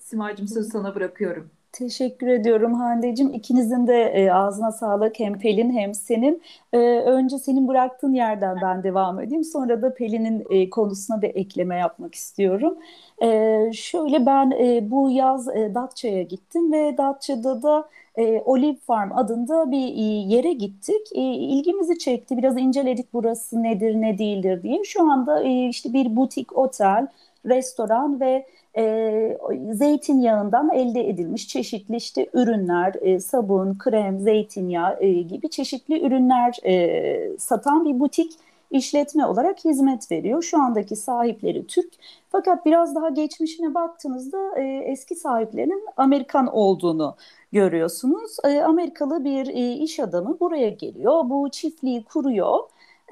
Simay'cığım 0.00 0.48
sözü 0.48 0.70
sana 0.70 0.94
bırakıyorum. 0.94 1.50
Teşekkür 1.72 2.26
ediyorum 2.26 2.74
Hande'cim. 2.74 3.34
İkinizin 3.34 3.86
de 3.86 4.02
e, 4.02 4.32
ağzına 4.32 4.72
sağlık 4.72 5.20
hem 5.20 5.38
Pelin 5.38 5.70
hem 5.70 5.94
senin. 5.94 6.42
E, 6.72 6.78
önce 7.00 7.38
senin 7.38 7.68
bıraktığın 7.68 8.12
yerden 8.14 8.56
ben 8.62 8.82
devam 8.82 9.20
edeyim. 9.20 9.44
Sonra 9.44 9.82
da 9.82 9.94
Pelin'in 9.94 10.46
e, 10.50 10.70
konusuna 10.70 11.22
bir 11.22 11.34
ekleme 11.34 11.76
yapmak 11.76 12.14
istiyorum. 12.14 12.78
E, 13.22 13.70
şöyle 13.72 14.26
ben 14.26 14.50
e, 14.50 14.90
bu 14.90 15.10
yaz 15.10 15.48
e, 15.48 15.74
Datça'ya 15.74 16.22
gittim 16.22 16.72
ve 16.72 16.98
Datça'da 16.98 17.62
da 17.62 17.88
e, 18.16 18.42
Olive 18.44 18.76
Farm 18.86 19.12
adında 19.12 19.70
bir 19.70 19.88
e, 19.96 20.34
yere 20.34 20.52
gittik. 20.52 21.06
E, 21.14 21.20
ilgimizi 21.20 21.98
çekti. 21.98 22.36
Biraz 22.36 22.56
inceledik 22.58 23.12
burası 23.12 23.62
nedir 23.62 23.94
ne 23.94 24.18
değildir 24.18 24.62
diye. 24.62 24.84
Şu 24.84 25.10
anda 25.10 25.42
e, 25.42 25.68
işte 25.68 25.92
bir 25.92 26.16
butik 26.16 26.58
otel, 26.58 27.06
restoran 27.48 28.20
ve 28.20 28.46
e, 28.76 29.38
zeytinyağından 29.72 30.70
elde 30.70 31.08
edilmiş 31.08 31.48
çeşitli 31.48 31.96
işte 31.96 32.28
ürünler, 32.32 32.94
e, 33.00 33.20
sabun, 33.20 33.78
krem, 33.78 34.20
zeytinyağı 34.20 34.96
e, 35.00 35.12
gibi 35.12 35.50
çeşitli 35.50 36.06
ürünler 36.06 36.56
e, 36.64 37.38
satan 37.38 37.84
bir 37.84 38.00
butik 38.00 38.32
işletme 38.70 39.26
olarak 39.26 39.64
hizmet 39.64 40.10
veriyor. 40.10 40.42
Şu 40.42 40.62
andaki 40.62 40.96
sahipleri 40.96 41.66
Türk. 41.66 41.92
Fakat 42.28 42.66
biraz 42.66 42.94
daha 42.94 43.08
geçmişine 43.08 43.74
baktığınızda 43.74 44.58
e, 44.58 44.62
eski 44.64 45.14
sahiplerinin 45.14 45.86
Amerikan 45.96 46.46
olduğunu 46.46 47.16
görüyorsunuz. 47.52 48.36
E, 48.44 48.60
Amerikalı 48.62 49.24
bir 49.24 49.46
e, 49.46 49.72
iş 49.72 50.00
adamı 50.00 50.40
buraya 50.40 50.68
geliyor. 50.68 51.30
Bu 51.30 51.48
çiftliği 51.50 52.04
kuruyor 52.04 52.58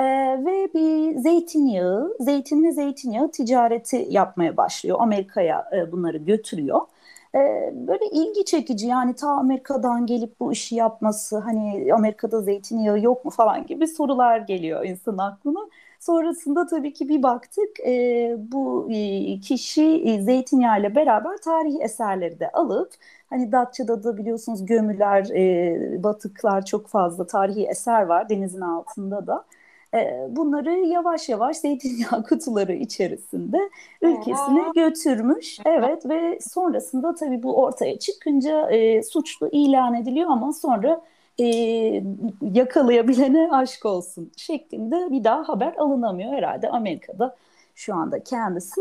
ee, 0.00 0.04
ve 0.46 0.68
bir 0.74 1.16
zeytinyağı, 1.18 2.16
zeytin 2.20 2.64
ve 2.64 2.72
zeytinyağı 2.72 3.30
ticareti 3.30 4.06
yapmaya 4.10 4.56
başlıyor. 4.56 4.96
Amerika'ya 5.00 5.70
e, 5.72 5.92
bunları 5.92 6.16
götürüyor. 6.18 6.80
Ee, 7.34 7.72
böyle 7.74 8.06
ilgi 8.12 8.44
çekici 8.44 8.86
yani 8.86 9.14
ta 9.14 9.28
Amerika'dan 9.28 10.06
gelip 10.06 10.40
bu 10.40 10.52
işi 10.52 10.74
yapması 10.74 11.38
hani 11.38 11.94
Amerika'da 11.94 12.40
zeytinyağı 12.40 13.00
yok 13.00 13.24
mu 13.24 13.30
falan 13.30 13.66
gibi 13.66 13.86
sorular 13.88 14.38
geliyor 14.38 14.84
insan 14.84 15.18
aklına. 15.18 15.60
Sonrasında 16.00 16.66
tabii 16.66 16.92
ki 16.92 17.08
bir 17.08 17.22
baktık 17.22 17.80
e, 17.86 18.36
bu 18.38 18.88
e, 18.92 19.40
kişi 19.40 19.82
e, 20.04 20.22
zeytinyağı 20.22 20.80
ile 20.80 20.94
beraber 20.94 21.36
tarihi 21.36 21.78
eserleri 21.82 22.40
de 22.40 22.50
alıp 22.52 22.92
hani 23.30 23.52
Datça'da 23.52 24.04
da 24.04 24.16
biliyorsunuz 24.16 24.66
gömüler, 24.66 25.24
e, 25.30 26.02
batıklar 26.02 26.64
çok 26.64 26.86
fazla 26.88 27.26
tarihi 27.26 27.66
eser 27.66 28.02
var 28.02 28.28
denizin 28.28 28.60
altında 28.60 29.26
da. 29.26 29.44
Bunları 30.28 30.70
yavaş 30.70 31.28
yavaş 31.28 31.56
zeytinyağı 31.56 32.22
kutuları 32.28 32.72
içerisinde 32.72 33.70
ülkesine 34.02 34.64
götürmüş. 34.74 35.58
Evet 35.64 36.08
ve 36.08 36.38
sonrasında 36.40 37.14
tabii 37.14 37.42
bu 37.42 37.62
ortaya 37.62 37.98
çıkınca 37.98 38.70
e, 38.70 39.02
suçlu 39.02 39.48
ilan 39.52 39.94
ediliyor 39.94 40.30
ama 40.30 40.52
sonra 40.52 41.00
e, 41.40 41.46
yakalayabilene 42.52 43.48
aşk 43.52 43.84
olsun 43.84 44.32
şeklinde 44.36 45.10
bir 45.10 45.24
daha 45.24 45.48
haber 45.48 45.74
alınamıyor. 45.76 46.32
Herhalde 46.32 46.68
Amerika'da 46.68 47.36
şu 47.74 47.94
anda 47.94 48.24
kendisi 48.24 48.80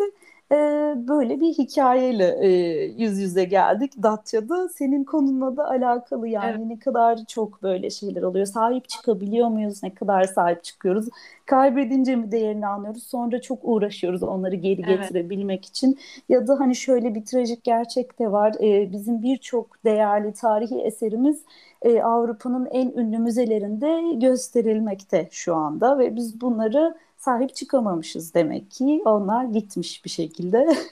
e, 0.52 0.56
böyle 0.96 1.40
bir 1.40 1.54
hikayeyle 1.54 2.38
e, 2.42 2.50
yüz 2.86 3.20
yüze 3.20 3.44
geldik 3.44 3.94
Datça'da. 4.04 4.70
Senin 4.70 5.04
konunla 5.04 5.58
da 5.58 5.70
alakalı 5.70 6.28
yani 6.28 6.56
evet. 6.58 6.66
ne 6.66 6.80
kadar 6.80 7.25
çok 7.28 7.64
böyle 7.64 7.90
şeyler 7.90 8.22
oluyor. 8.22 8.46
Sahip 8.46 8.90
çıkabiliyor 8.90 9.48
muyuz? 9.48 9.84
Ne 9.84 9.94
kadar 9.94 10.24
sahip 10.24 10.64
çıkıyoruz? 10.64 11.10
Kaybedince 11.46 12.16
mi 12.16 12.32
değerini 12.32 12.68
anlıyoruz? 12.68 13.04
Sonra 13.04 13.42
çok 13.42 13.60
uğraşıyoruz 13.64 14.24
onları 14.24 14.56
geri 14.56 14.82
getirebilmek 14.82 15.60
evet. 15.60 15.70
için. 15.70 16.00
Ya 16.30 16.48
da 16.48 16.60
hani 16.60 16.75
şöyle 16.75 17.16
bir 17.16 17.25
trajik 17.25 17.64
gerçek 17.64 18.20
de 18.20 18.32
var. 18.32 18.56
E, 18.62 18.92
bizim 18.92 19.24
birçok 19.24 19.84
değerli 19.86 20.34
tarihi 20.34 20.82
eserimiz 20.82 21.42
e, 21.82 22.02
Avrupa'nın 22.02 22.66
en 22.66 22.92
ünlü 22.92 23.20
müzelerinde 23.20 24.14
gösterilmekte 24.16 25.28
şu 25.32 25.56
anda 25.56 26.00
ve 26.00 26.16
biz 26.16 26.42
bunları 26.42 26.96
sahip 27.25 27.55
çıkamamışız 27.55 28.34
demek 28.34 28.72
ki. 28.72 29.01
Onlar 29.05 29.46
gitmiş 29.46 30.05
bir 30.05 30.10
şekilde. 30.10 30.67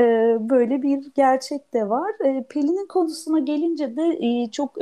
Ee, 0.00 0.38
böyle 0.40 0.82
bir 0.82 1.00
gerçek 1.14 1.74
de 1.74 1.88
var. 1.88 2.12
Ee, 2.24 2.44
Pelin'in 2.48 2.86
konusuna 2.86 3.38
gelince 3.38 3.96
de 3.96 4.18
e, 4.20 4.50
çok 4.50 4.74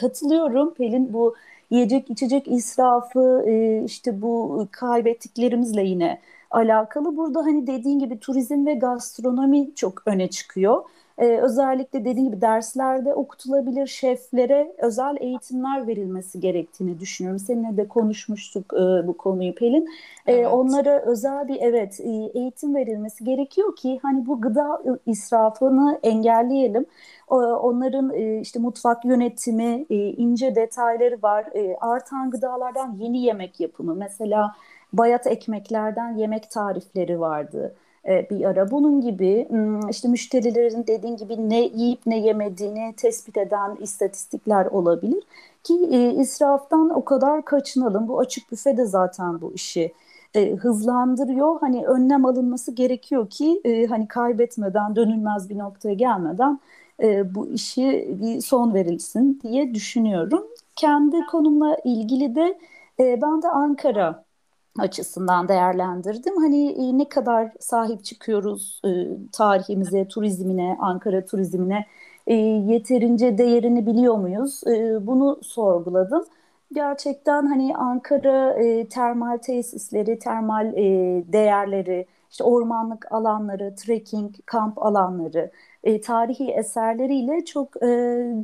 katılıyorum. 0.00 0.74
Pelin 0.74 1.12
bu 1.12 1.34
yiyecek 1.70 2.10
içecek 2.10 2.48
israfı 2.48 3.44
e, 3.46 3.84
işte 3.84 4.22
bu 4.22 4.66
kaybettiklerimizle 4.72 5.82
yine 5.84 6.20
alakalı. 6.50 7.16
Burada 7.16 7.40
hani 7.40 7.66
dediğin 7.66 7.98
gibi 7.98 8.18
turizm 8.18 8.66
ve 8.66 8.74
gastronomi 8.74 9.74
çok 9.74 10.02
öne 10.06 10.30
çıkıyor. 10.30 10.82
Ee, 11.18 11.38
özellikle 11.42 12.04
dediğim 12.04 12.30
gibi 12.30 12.40
derslerde 12.40 13.14
okutulabilir 13.14 13.86
şeflere 13.86 14.74
özel 14.78 15.16
eğitimler 15.20 15.86
verilmesi 15.86 16.40
gerektiğini 16.40 17.00
düşünüyorum. 17.00 17.38
Seninle 17.38 17.76
de 17.76 17.88
konuşmuştuk 17.88 18.74
e, 18.74 19.06
bu 19.06 19.16
konuyu 19.16 19.54
Pelin. 19.54 19.88
Ee, 20.26 20.32
evet. 20.32 20.46
Onlara 20.46 21.02
özel 21.02 21.48
bir 21.48 21.56
evet 21.60 22.00
e, 22.00 22.10
eğitim 22.34 22.74
verilmesi 22.74 23.24
gerekiyor 23.24 23.76
ki 23.76 23.98
hani 24.02 24.26
bu 24.26 24.40
gıda 24.40 24.82
israfını 25.06 25.98
engelleyelim. 26.02 26.86
Onların 27.28 28.14
e, 28.14 28.40
işte 28.40 28.58
mutfak 28.58 29.04
yönetimi, 29.04 29.86
e, 29.90 29.96
ince 29.96 30.54
detayları 30.54 31.18
var. 31.22 31.46
Artan 31.80 32.30
gıdalardan 32.30 32.96
yeni 32.98 33.22
yemek 33.22 33.60
yapımı 33.60 33.94
mesela 33.94 34.54
bayat 34.92 35.26
ekmeklerden 35.26 36.16
yemek 36.16 36.50
tarifleri 36.50 37.20
vardı 37.20 37.74
e, 37.74 37.83
bir 38.06 38.44
ara. 38.44 38.70
Bunun 38.70 39.00
gibi 39.00 39.48
işte 39.90 40.08
müşterilerin 40.08 40.86
dediğin 40.86 41.16
gibi 41.16 41.50
ne 41.50 41.60
yiyip 41.60 42.00
ne 42.06 42.18
yemediğini 42.18 42.94
tespit 42.96 43.36
eden 43.36 43.76
istatistikler 43.80 44.66
olabilir. 44.66 45.22
Ki 45.64 45.88
e, 45.92 46.14
israftan 46.14 46.90
o 46.90 47.04
kadar 47.04 47.44
kaçınalım. 47.44 48.08
Bu 48.08 48.18
açık 48.18 48.52
büfe 48.52 48.76
de 48.76 48.84
zaten 48.84 49.40
bu 49.40 49.52
işi 49.54 49.92
e, 50.34 50.54
hızlandırıyor. 50.56 51.60
Hani 51.60 51.86
önlem 51.86 52.24
alınması 52.26 52.72
gerekiyor 52.72 53.30
ki 53.30 53.60
e, 53.64 53.86
hani 53.86 54.08
kaybetmeden 54.08 54.96
dönülmez 54.96 55.50
bir 55.50 55.58
noktaya 55.58 55.94
gelmeden 55.94 56.60
e, 57.02 57.34
bu 57.34 57.48
işi 57.48 58.16
bir 58.22 58.40
son 58.40 58.74
verilsin 58.74 59.40
diye 59.42 59.74
düşünüyorum. 59.74 60.46
Kendi 60.76 61.26
konumla 61.26 61.76
ilgili 61.84 62.34
de 62.34 62.58
e, 63.00 63.22
ben 63.22 63.42
de 63.42 63.48
Ankara 63.48 64.23
açısından 64.78 65.48
değerlendirdim. 65.48 66.36
Hani 66.36 66.70
e, 66.72 66.98
ne 66.98 67.08
kadar 67.08 67.52
sahip 67.60 68.04
çıkıyoruz 68.04 68.80
e, 68.86 68.88
tarihimize, 69.32 70.08
turizmine, 70.08 70.76
Ankara 70.80 71.26
turizmine 71.26 71.86
e, 72.26 72.34
yeterince 72.34 73.38
değerini 73.38 73.86
biliyor 73.86 74.16
muyuz? 74.16 74.60
E, 74.66 75.06
bunu 75.06 75.40
sorguladım. 75.42 76.24
Gerçekten 76.72 77.46
hani 77.46 77.76
Ankara 77.76 78.52
e, 78.52 78.88
termal 78.88 79.38
tesisleri, 79.38 80.18
termal 80.18 80.66
e, 80.74 80.82
değerleri, 81.32 82.06
işte 82.30 82.44
ormanlık 82.44 83.12
alanları, 83.12 83.74
trekking, 83.76 84.34
kamp 84.46 84.78
alanları, 84.86 85.50
e, 85.84 86.00
tarihi 86.00 86.50
eserleriyle 86.50 87.44
çok 87.44 87.82
e, 87.82 87.86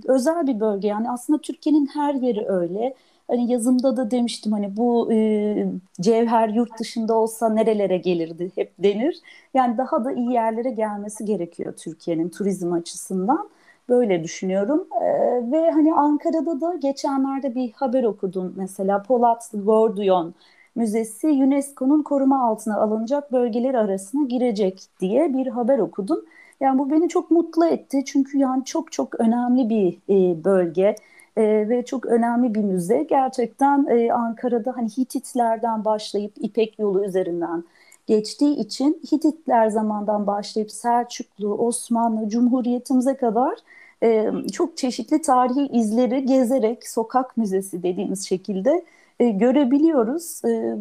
özel 0.09 0.47
bir 0.47 0.61
bölge. 0.61 0.89
Yani 0.89 1.11
aslında 1.11 1.41
Türkiye'nin 1.41 1.87
her 1.87 2.15
yeri 2.15 2.49
öyle. 2.49 2.95
Hani 3.31 3.53
yazımda 3.53 3.97
da 3.97 4.11
demiştim 4.11 4.53
hani 4.53 4.77
bu 4.77 5.13
e, 5.13 5.67
cevher 6.01 6.49
yurt 6.49 6.79
dışında 6.81 7.15
olsa 7.15 7.49
nerelere 7.49 7.97
gelirdi 7.97 8.51
hep 8.55 8.73
denir. 8.79 9.21
Yani 9.55 9.79
daha 9.79 10.05
da 10.05 10.13
iyi 10.13 10.33
yerlere 10.33 10.71
gelmesi 10.71 11.25
gerekiyor 11.25 11.75
Türkiye'nin 11.77 12.29
turizm 12.29 12.73
açısından. 12.73 13.49
Böyle 13.89 14.25
düşünüyorum. 14.25 14.89
Ee, 15.03 15.53
ve 15.53 15.71
hani 15.71 15.95
Ankara'da 15.95 16.61
da 16.61 16.75
geçenlerde 16.75 17.55
bir 17.55 17.73
haber 17.73 18.05
okudum. 18.05 18.55
Mesela 18.57 19.03
Polatlı 19.03 19.65
Gordiyon 19.65 20.35
Müzesi 20.75 21.27
UNESCO'nun 21.27 22.03
koruma 22.03 22.49
altına 22.49 22.81
alınacak 22.81 23.33
bölgeler 23.33 23.75
arasına 23.75 24.27
girecek 24.27 24.83
diye 25.01 25.35
bir 25.35 25.47
haber 25.47 25.79
okudum. 25.79 26.25
Yani 26.61 26.79
bu 26.79 26.91
beni 26.91 27.09
çok 27.09 27.31
mutlu 27.31 27.67
etti. 27.67 28.05
Çünkü 28.07 28.39
yani 28.39 28.65
çok 28.65 28.93
çok 28.93 29.21
önemli 29.21 29.69
bir 29.71 29.99
e, 30.09 30.45
bölge 30.45 30.95
e, 31.41 31.69
ve 31.69 31.85
çok 31.85 32.07
önemli 32.07 32.55
bir 32.55 32.61
müze. 32.61 33.03
Gerçekten 33.03 33.87
e, 33.91 34.13
Ankara'da 34.13 34.77
hani 34.77 34.89
Hititlerden 34.89 35.85
başlayıp 35.85 36.33
İpek 36.41 36.79
yolu 36.79 37.05
üzerinden 37.05 37.65
geçtiği 38.07 38.57
için 38.57 39.03
Hititler 39.13 39.69
zamandan 39.69 40.27
başlayıp 40.27 40.71
Selçuklu, 40.71 41.55
Osmanlı, 41.55 42.29
Cumhuriyetimize 42.29 43.17
kadar 43.17 43.55
e, 44.03 44.33
çok 44.53 44.77
çeşitli 44.77 45.23
tarihi 45.23 45.67
izleri 45.67 46.27
gezerek 46.27 46.89
sokak 46.89 47.37
müzesi 47.37 47.83
dediğimiz 47.83 48.29
şekilde 48.29 48.85
e, 49.21 49.31
görebiliyoruz. 49.31 50.45
E, 50.45 50.77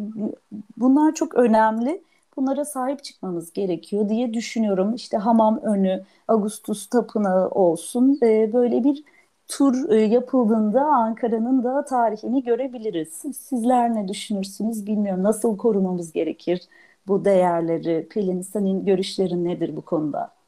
bunlar 0.76 1.14
çok 1.14 1.34
önemli. 1.34 2.02
Bunlara 2.36 2.64
sahip 2.64 3.04
çıkmamız 3.04 3.52
gerekiyor 3.52 4.08
diye 4.08 4.34
düşünüyorum. 4.34 4.94
İşte 4.94 5.16
hamam 5.16 5.58
önü, 5.62 6.02
Ağustos 6.28 6.86
Tapınağı 6.86 7.48
olsun. 7.48 8.18
E, 8.22 8.52
böyle 8.52 8.84
bir 8.84 9.04
tur 9.50 9.90
e, 9.90 9.96
yapıldığında 10.02 10.82
Ankara'nın 10.86 11.64
da 11.64 11.84
tarihini 11.84 12.42
görebiliriz. 12.44 13.08
Sizler 13.36 13.94
ne 13.94 14.08
düşünürsünüz 14.08 14.86
bilmiyorum. 14.86 15.22
Nasıl 15.22 15.56
korumamız 15.58 16.12
gerekir 16.12 16.60
bu 17.08 17.24
değerleri? 17.24 18.08
Pelin 18.10 18.42
senin 18.42 18.84
görüşlerin 18.84 19.44
nedir 19.44 19.76
bu 19.76 19.82
konuda? 19.82 20.39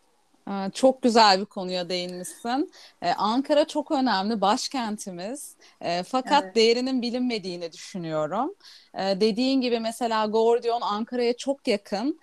Ee, 0.48 0.70
çok 0.74 1.02
güzel 1.02 1.40
bir 1.40 1.44
konuya 1.44 1.88
değinmişsin. 1.88 2.72
Ee, 3.02 3.10
Ankara 3.12 3.66
çok 3.66 3.90
önemli, 3.90 4.40
başkentimiz. 4.40 5.56
Ee, 5.80 6.02
fakat 6.02 6.44
evet. 6.44 6.56
değerinin 6.56 7.02
bilinmediğini 7.02 7.72
düşünüyorum. 7.72 8.54
Dediğin 8.94 9.60
gibi 9.60 9.80
mesela 9.80 10.26
Gordion 10.26 10.80
Ankara'ya 10.80 11.36
çok 11.36 11.68
yakın. 11.68 12.20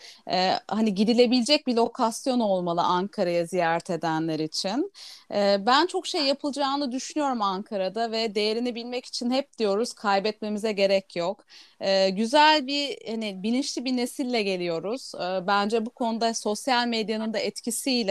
Hani 0.68 0.96
gidilebilecek 0.96 1.68
bir 1.68 1.76
lokasyon 1.76 2.40
olmalı 2.40 2.82
Ankara'ya 2.82 3.46
ziyaret 3.46 3.90
edenler 3.90 4.40
için. 4.40 4.92
Ben 5.66 5.86
çok 5.86 6.08
şey 6.08 6.22
yapılacağını 6.26 6.92
düşünüyorum 6.92 7.42
Ankara'da 7.42 8.12
ve 8.12 8.36
değerini 8.36 8.76
bilmek 8.76 9.06
için 9.06 9.32
hep 9.32 9.58
diyoruz 9.58 9.94
kaybetmemize 9.94 10.72
gerek 10.72 11.16
yok. 11.16 11.46
Güzel 12.12 12.68
bir 12.68 12.98
hani 13.08 13.44
bilinçli 13.44 13.86
bir 13.86 13.98
nesille 13.98 14.44
geliyoruz. 14.44 15.12
Bence 15.48 15.86
bu 15.86 15.90
konuda 15.90 16.34
sosyal 16.34 16.88
medyanın 16.88 17.34
da 17.34 17.40
etkisiyle 17.40 18.09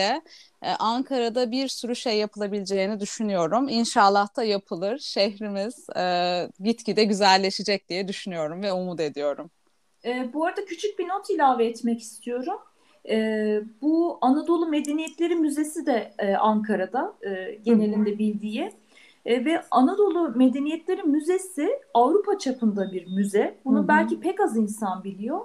e, 0.63 0.71
Ankara'da 0.79 1.51
bir 1.51 1.69
sürü 1.69 1.97
şey 1.97 2.19
yapılabileceğini 2.19 3.01
düşünüyorum. 3.01 3.69
İnşallah 3.69 4.37
da 4.37 4.45
yapılır. 4.45 4.99
Şehrimiz 4.99 5.87
e, 5.97 6.49
gitgide 6.61 7.05
güzelleşecek 7.05 7.89
diye 7.89 8.09
düşünüyorum 8.09 8.63
ve 8.63 8.73
umut 8.73 9.01
ediyorum. 9.01 9.51
E, 10.05 10.33
bu 10.33 10.47
arada 10.47 10.65
küçük 10.65 10.99
bir 10.99 11.09
not 11.09 11.31
ilave 11.31 11.67
etmek 11.67 12.01
istiyorum. 12.01 12.59
E, 13.09 13.61
bu 13.83 14.19
Anadolu 14.21 14.67
Medeniyetleri 14.67 15.35
Müzesi 15.35 15.87
de 15.87 16.13
e, 16.19 16.35
Ankara'da 16.35 17.15
e, 17.23 17.59
genelinde 17.65 18.19
bildiği. 18.19 18.73
E, 19.27 19.45
ve 19.45 19.63
Anadolu 19.71 20.33
Medeniyetleri 20.37 21.03
Müzesi 21.03 21.69
Avrupa 21.95 22.39
çapında 22.39 22.93
bir 22.93 23.07
müze. 23.07 23.59
Bunu 23.65 23.79
hı 23.79 23.83
hı. 23.83 23.89
belki 23.89 24.21
pek 24.21 24.41
az 24.41 24.57
insan 24.57 25.05
biliyor. 25.05 25.41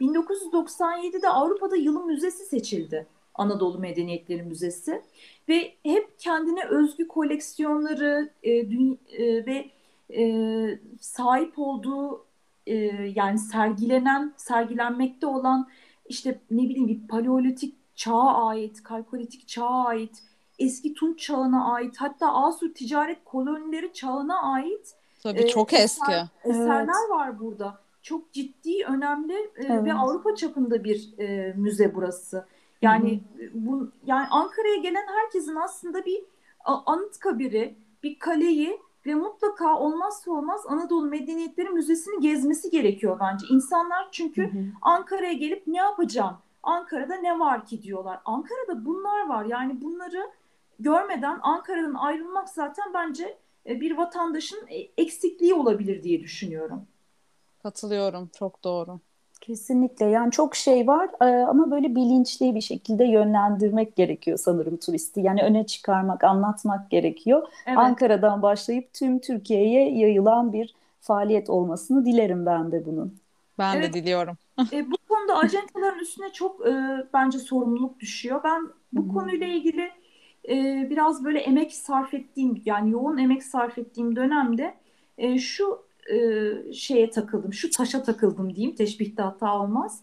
1997'de 0.00 1.28
Avrupa'da 1.28 1.76
yılın 1.76 2.06
müzesi 2.06 2.44
seçildi. 2.44 3.06
Anadolu 3.38 3.78
Medeniyetleri 3.78 4.42
Müzesi 4.42 5.02
ve 5.48 5.74
hep 5.82 6.18
kendine 6.18 6.64
özgü 6.64 7.08
koleksiyonları 7.08 8.30
e, 8.42 8.70
dün, 8.70 8.98
e, 9.12 9.46
ve 9.46 9.70
e, 10.14 10.78
sahip 11.00 11.58
olduğu 11.58 12.24
e, 12.66 12.74
yani 13.14 13.38
sergilenen, 13.38 14.32
sergilenmekte 14.36 15.26
olan 15.26 15.68
işte 16.08 16.38
ne 16.50 16.62
bileyim 16.62 16.88
bir 16.88 17.08
paleolitik 17.08 17.74
çağa 17.94 18.46
ait, 18.46 18.82
kalkolitik 18.82 19.48
çağa 19.48 19.84
ait, 19.84 20.22
eski 20.58 20.94
Tunç 20.94 21.18
çağına 21.18 21.72
ait, 21.72 21.96
hatta 21.98 22.34
Asur 22.34 22.74
ticaret 22.74 23.24
kolonileri 23.24 23.92
çağına 23.92 24.42
ait 24.42 24.94
Tabii 25.22 25.40
e, 25.40 25.46
çok 25.46 25.72
eski. 25.72 26.12
Eserler 26.44 26.80
evet. 26.80 27.10
var 27.10 27.40
burada. 27.40 27.78
Çok 28.02 28.32
ciddi, 28.32 28.84
önemli 28.88 29.34
e, 29.34 29.50
evet. 29.56 29.84
ve 29.84 29.94
Avrupa 29.94 30.34
çapında 30.34 30.84
bir 30.84 31.18
e, 31.18 31.52
müze 31.56 31.94
burası. 31.94 32.46
Yani 32.82 33.20
Hı-hı. 33.38 33.50
bu 33.54 33.90
yani 34.06 34.26
Ankara'ya 34.30 34.76
gelen 34.76 35.06
herkesin 35.06 35.56
aslında 35.56 36.04
bir 36.04 36.24
anıt 36.64 37.18
kabiri, 37.18 37.76
bir 38.02 38.18
kaleyi 38.18 38.80
ve 39.06 39.14
mutlaka 39.14 39.78
olmazsa 39.78 40.30
olmaz 40.30 40.60
Anadolu 40.68 41.06
Medeniyetleri 41.06 41.68
Müzesi'ni 41.68 42.20
gezmesi 42.20 42.70
gerekiyor 42.70 43.20
bence. 43.20 43.46
İnsanlar 43.50 44.08
çünkü 44.12 44.50
Ankara'ya 44.82 45.32
gelip 45.32 45.66
ne 45.66 45.78
yapacağım? 45.78 46.36
Ankara'da 46.62 47.16
ne 47.16 47.38
var 47.38 47.66
ki 47.66 47.82
diyorlar. 47.82 48.20
Ankara'da 48.24 48.84
bunlar 48.84 49.28
var. 49.28 49.44
Yani 49.44 49.82
bunları 49.82 50.30
görmeden 50.80 51.38
Ankara'dan 51.42 51.94
ayrılmak 51.94 52.48
zaten 52.48 52.94
bence 52.94 53.38
e, 53.66 53.80
bir 53.80 53.96
vatandaşın 53.96 54.66
e, 54.68 54.76
eksikliği 55.02 55.54
olabilir 55.54 56.02
diye 56.02 56.20
düşünüyorum. 56.20 56.86
Katılıyorum. 57.62 58.30
Çok 58.38 58.64
doğru. 58.64 59.00
Kesinlikle 59.40 60.06
yani 60.06 60.30
çok 60.30 60.56
şey 60.56 60.86
var 60.86 61.08
e, 61.20 61.24
ama 61.24 61.70
böyle 61.70 61.94
bilinçli 61.94 62.54
bir 62.54 62.60
şekilde 62.60 63.04
yönlendirmek 63.04 63.96
gerekiyor 63.96 64.38
sanırım 64.38 64.76
turisti. 64.76 65.20
Yani 65.20 65.42
öne 65.42 65.66
çıkarmak, 65.66 66.24
anlatmak 66.24 66.90
gerekiyor. 66.90 67.48
Evet. 67.66 67.78
Ankara'dan 67.78 68.42
başlayıp 68.42 68.92
tüm 68.92 69.18
Türkiye'ye 69.18 69.90
yayılan 69.98 70.52
bir 70.52 70.74
faaliyet 71.00 71.50
olmasını 71.50 72.04
dilerim 72.04 72.46
ben 72.46 72.72
de 72.72 72.86
bunun. 72.86 73.18
Ben 73.58 73.76
evet. 73.76 73.94
de 73.94 74.02
diliyorum. 74.02 74.38
e, 74.72 74.90
bu 74.90 74.96
konuda 75.08 75.36
ajantaların 75.36 75.98
üstüne 75.98 76.32
çok 76.32 76.66
e, 76.66 76.72
bence 77.14 77.38
sorumluluk 77.38 78.00
düşüyor. 78.00 78.40
Ben 78.44 78.68
bu 78.92 79.02
Hı-hı. 79.02 79.12
konuyla 79.12 79.46
ilgili 79.46 79.90
e, 80.48 80.86
biraz 80.90 81.24
böyle 81.24 81.38
emek 81.38 81.72
sarf 81.72 82.14
ettiğim 82.14 82.62
yani 82.64 82.90
yoğun 82.90 83.18
emek 83.18 83.42
sarf 83.42 83.78
ettiğim 83.78 84.16
dönemde 84.16 84.74
e, 85.18 85.38
şu 85.38 85.85
e, 86.12 86.72
şeye 86.72 87.10
takıldım, 87.10 87.52
şu 87.52 87.70
taşa 87.70 88.02
takıldım 88.02 88.54
diyeyim, 88.54 88.76
teşbihte 88.76 89.22
hata 89.22 89.58
olmaz. 89.58 90.02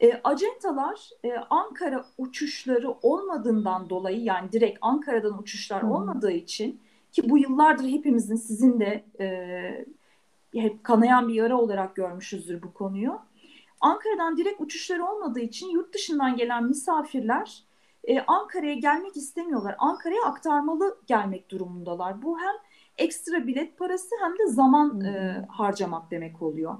E, 0.00 0.20
acentalar 0.24 1.10
e, 1.24 1.34
Ankara 1.50 2.04
uçuşları 2.18 2.90
olmadığından 3.02 3.90
dolayı 3.90 4.22
yani 4.22 4.52
direkt 4.52 4.78
Ankara'dan 4.80 5.38
uçuşlar 5.38 5.82
hmm. 5.82 5.90
olmadığı 5.90 6.32
için 6.32 6.80
ki 7.12 7.30
bu 7.30 7.38
yıllardır 7.38 7.88
hepimizin 7.88 8.36
sizin 8.36 8.80
de 8.80 9.04
e, 9.20 9.86
hep 10.54 10.84
kanayan 10.84 11.28
bir 11.28 11.34
yara 11.34 11.58
olarak 11.58 11.96
görmüşüzdür 11.96 12.62
bu 12.62 12.72
konuyu. 12.72 13.18
Ankara'dan 13.80 14.36
direkt 14.36 14.60
uçuşları 14.60 15.04
olmadığı 15.04 15.40
için 15.40 15.70
yurt 15.70 15.94
dışından 15.94 16.36
gelen 16.36 16.64
misafirler 16.64 17.62
e, 18.04 18.20
Ankara'ya 18.20 18.74
gelmek 18.74 19.16
istemiyorlar. 19.16 19.74
Ankara'ya 19.78 20.24
aktarmalı 20.24 20.98
gelmek 21.06 21.50
durumundalar. 21.50 22.22
Bu 22.22 22.40
hem 22.40 22.54
ekstra 22.98 23.46
bilet 23.46 23.78
parası 23.78 24.08
hem 24.20 24.38
de 24.38 24.46
zaman 24.46 25.00
e, 25.00 25.44
harcamak 25.48 26.10
demek 26.10 26.42
oluyor. 26.42 26.76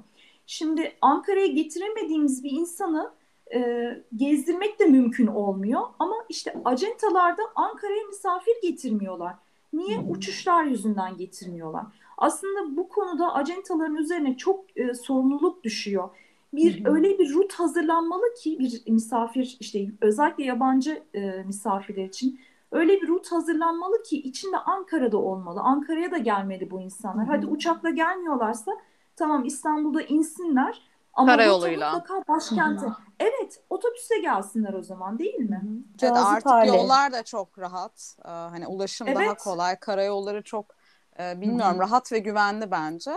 Şimdi 0.47 0.93
Ankara'ya 1.01 1.47
getiremediğimiz 1.47 2.45
bir 2.45 2.51
insanı 2.51 3.13
e, 3.55 3.89
gezdirmek 4.17 4.81
de 4.81 4.85
mümkün 4.85 5.27
olmuyor. 5.27 5.81
Ama 5.99 6.17
işte 6.29 6.55
acentalarda 6.65 7.43
Ankara'ya 7.55 8.07
misafir 8.07 8.55
getirmiyorlar. 8.63 9.35
Niye? 9.73 9.99
Uçuşlar 9.99 10.65
yüzünden 10.65 11.17
getirmiyorlar. 11.17 11.85
Aslında 12.19 12.77
bu 12.77 12.89
konuda 12.89 13.35
acentaların 13.35 13.97
üzerine 13.97 14.37
çok 14.37 14.79
e, 14.79 14.95
sorumluluk 14.95 15.65
düşüyor. 15.65 16.09
Bir 16.53 16.85
hı. 16.85 16.95
öyle 16.95 17.19
bir 17.19 17.35
rut 17.35 17.53
hazırlanmalı 17.53 18.35
ki 18.43 18.59
bir 18.59 18.83
misafir 18.93 19.57
işte 19.61 19.87
özellikle 20.01 20.45
yabancı 20.45 21.03
e, 21.15 21.43
misafirler 21.47 22.05
için 22.05 22.41
öyle 22.73 23.03
bir 23.03 23.09
rut 23.09 23.33
hazırlanmalı 23.33 24.03
ki 24.03 24.23
içinde 24.23 24.57
Ankara'da 24.57 25.19
olmalı. 25.19 25.61
Ankara'ya 25.61 26.11
da 26.11 26.19
gelmedi 26.19 26.71
bu 26.71 26.81
insanlar. 26.81 27.27
Hadi 27.27 27.47
uçakla 27.47 27.91
gelmiyorlarsa 27.91 28.73
tamam 29.17 29.45
İstanbul'da 29.45 30.03
insinler 30.03 30.83
Ama 31.13 31.33
Karayoluyla. 31.33 31.93
mutlaka 31.93 32.23
başkente. 32.29 32.87
Hı-hı. 32.87 32.95
Evet 33.21 33.61
otobüse 33.71 34.19
gelsinler 34.19 34.75
o 34.75 34.83
zaman 34.83 35.19
değil 35.19 35.39
mi? 35.39 35.63
Evet 36.03 36.17
artık 36.17 36.47
hale. 36.47 36.69
yollar 36.69 37.13
da 37.13 37.23
çok 37.23 37.59
rahat. 37.59 38.17
Ee, 38.25 38.29
hani 38.29 38.67
ulaşım 38.67 39.09
evet. 39.09 39.17
daha 39.17 39.35
kolay. 39.35 39.79
Karayolları 39.79 40.43
çok 40.43 40.75
e, 41.21 41.41
bilmiyorum 41.41 41.73
Hı-hı. 41.73 41.81
rahat 41.81 42.13
ve 42.13 42.19
güvenli 42.19 42.71
bence. 42.71 43.13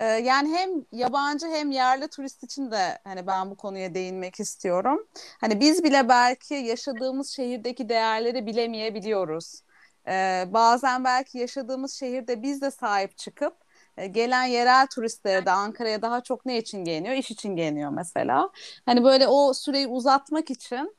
Ee, 0.00 0.04
yani 0.04 0.56
hem 0.58 0.70
yabancı 0.92 1.46
hem 1.46 1.70
yerli 1.70 2.08
turist 2.08 2.42
için 2.44 2.70
de 2.70 2.98
hani 3.04 3.26
ben 3.26 3.50
bu 3.50 3.56
konuya 3.56 3.94
değinmek 3.94 4.40
istiyorum. 4.40 5.06
Hani 5.40 5.60
biz 5.60 5.84
bile 5.84 6.08
belki 6.08 6.54
yaşadığımız 6.54 7.30
şehirdeki 7.30 7.88
değerleri 7.88 8.46
bilemeyebiliyoruz. 8.46 9.62
Ee, 10.08 10.44
bazen 10.48 11.04
belki 11.04 11.38
yaşadığımız 11.38 11.92
şehirde 11.94 12.42
biz 12.42 12.62
de 12.62 12.70
sahip 12.70 13.18
çıkıp 13.18 13.56
e, 13.96 14.06
gelen 14.06 14.44
yerel 14.44 14.86
turistlere 14.86 15.46
de 15.46 15.50
Ankara'ya 15.50 16.02
daha 16.02 16.20
çok 16.20 16.46
ne 16.46 16.58
için 16.58 16.84
geliyor? 16.84 17.14
İş 17.14 17.30
için 17.30 17.56
geliyor 17.56 17.90
mesela. 17.90 18.50
Hani 18.86 19.04
böyle 19.04 19.28
o 19.28 19.54
süreyi 19.54 19.86
uzatmak 19.86 20.50
için 20.50 20.96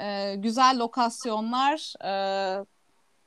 e, 0.00 0.34
güzel 0.36 0.78
lokasyonlar 0.78 1.94
e, 2.04 2.66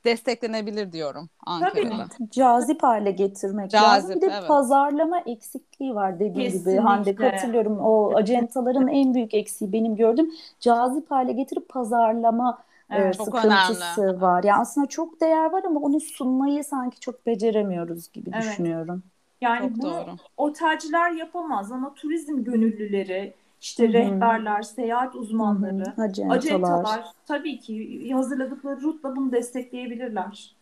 desteklenebilir 0.04 0.92
diyorum 0.92 1.28
Ankara'da. 1.46 2.06
Tabii 2.18 2.30
cazip 2.30 2.82
hale 2.82 3.10
getirmek 3.10 3.70
cazip, 3.70 3.88
lazım. 3.88 4.16
Bir 4.16 4.20
de 4.20 4.26
evet. 4.38 4.48
pazarlama 4.48 5.20
eksikliği 5.20 5.94
var 5.94 6.14
dediğim 6.14 6.34
Kesinlikle. 6.34 6.72
gibi. 6.72 6.80
Hande 6.80 7.14
katılıyorum. 7.14 7.78
O 7.78 8.16
acentaların 8.16 8.88
en 8.88 9.14
büyük 9.14 9.34
eksiği 9.34 9.72
benim 9.72 9.96
gördüm. 9.96 10.30
Cazip 10.60 11.10
hale 11.10 11.32
getirip 11.32 11.68
pazarlama 11.68 12.58
evet, 12.90 13.20
e, 13.20 13.24
sıkıntısı 13.24 14.00
önemli. 14.02 14.20
var. 14.20 14.44
Yani 14.44 14.60
aslında 14.60 14.86
çok 14.86 15.20
değer 15.20 15.50
var 15.50 15.62
ama 15.66 15.80
onu 15.80 16.00
sunmayı 16.00 16.64
sanki 16.64 17.00
çok 17.00 17.26
beceremiyoruz 17.26 18.12
gibi 18.12 18.30
evet. 18.34 18.42
düşünüyorum. 18.42 19.02
Yani 19.40 19.68
çok 19.68 19.76
bunu 19.78 19.92
doğru. 19.92 20.16
otelciler 20.36 21.10
yapamaz 21.10 21.72
ama 21.72 21.94
turizm 21.94 22.44
gönüllüleri, 22.44 23.34
işte 23.60 23.84
Hı-hı. 23.84 23.92
rehberler, 23.92 24.62
seyahat 24.62 25.14
uzmanları, 25.14 25.84
Hı-hı. 25.84 26.02
acentalar. 26.02 26.36
acentalar 26.36 27.04
tabii 27.26 27.60
ki 27.60 28.10
hazırladıkları 28.12 28.82
rutla 28.82 29.16
bunu 29.16 29.32
destekleyebilirler. 29.32 30.56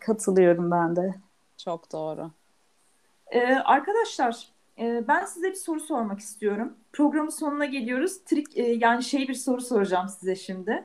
Katılıyorum 0.00 0.70
ben 0.70 0.96
de. 0.96 1.14
Çok 1.56 1.92
doğru. 1.92 2.30
Ee, 3.30 3.54
arkadaşlar 3.54 4.46
e, 4.78 5.08
ben 5.08 5.24
size 5.24 5.50
bir 5.50 5.54
soru 5.54 5.80
sormak 5.80 6.20
istiyorum. 6.20 6.72
Programın 6.92 7.28
sonuna 7.28 7.64
geliyoruz. 7.64 8.24
Trik 8.24 8.58
e, 8.58 8.62
yani 8.62 9.02
şey 9.02 9.28
bir 9.28 9.34
soru 9.34 9.60
soracağım 9.60 10.08
size 10.08 10.36
şimdi. 10.36 10.84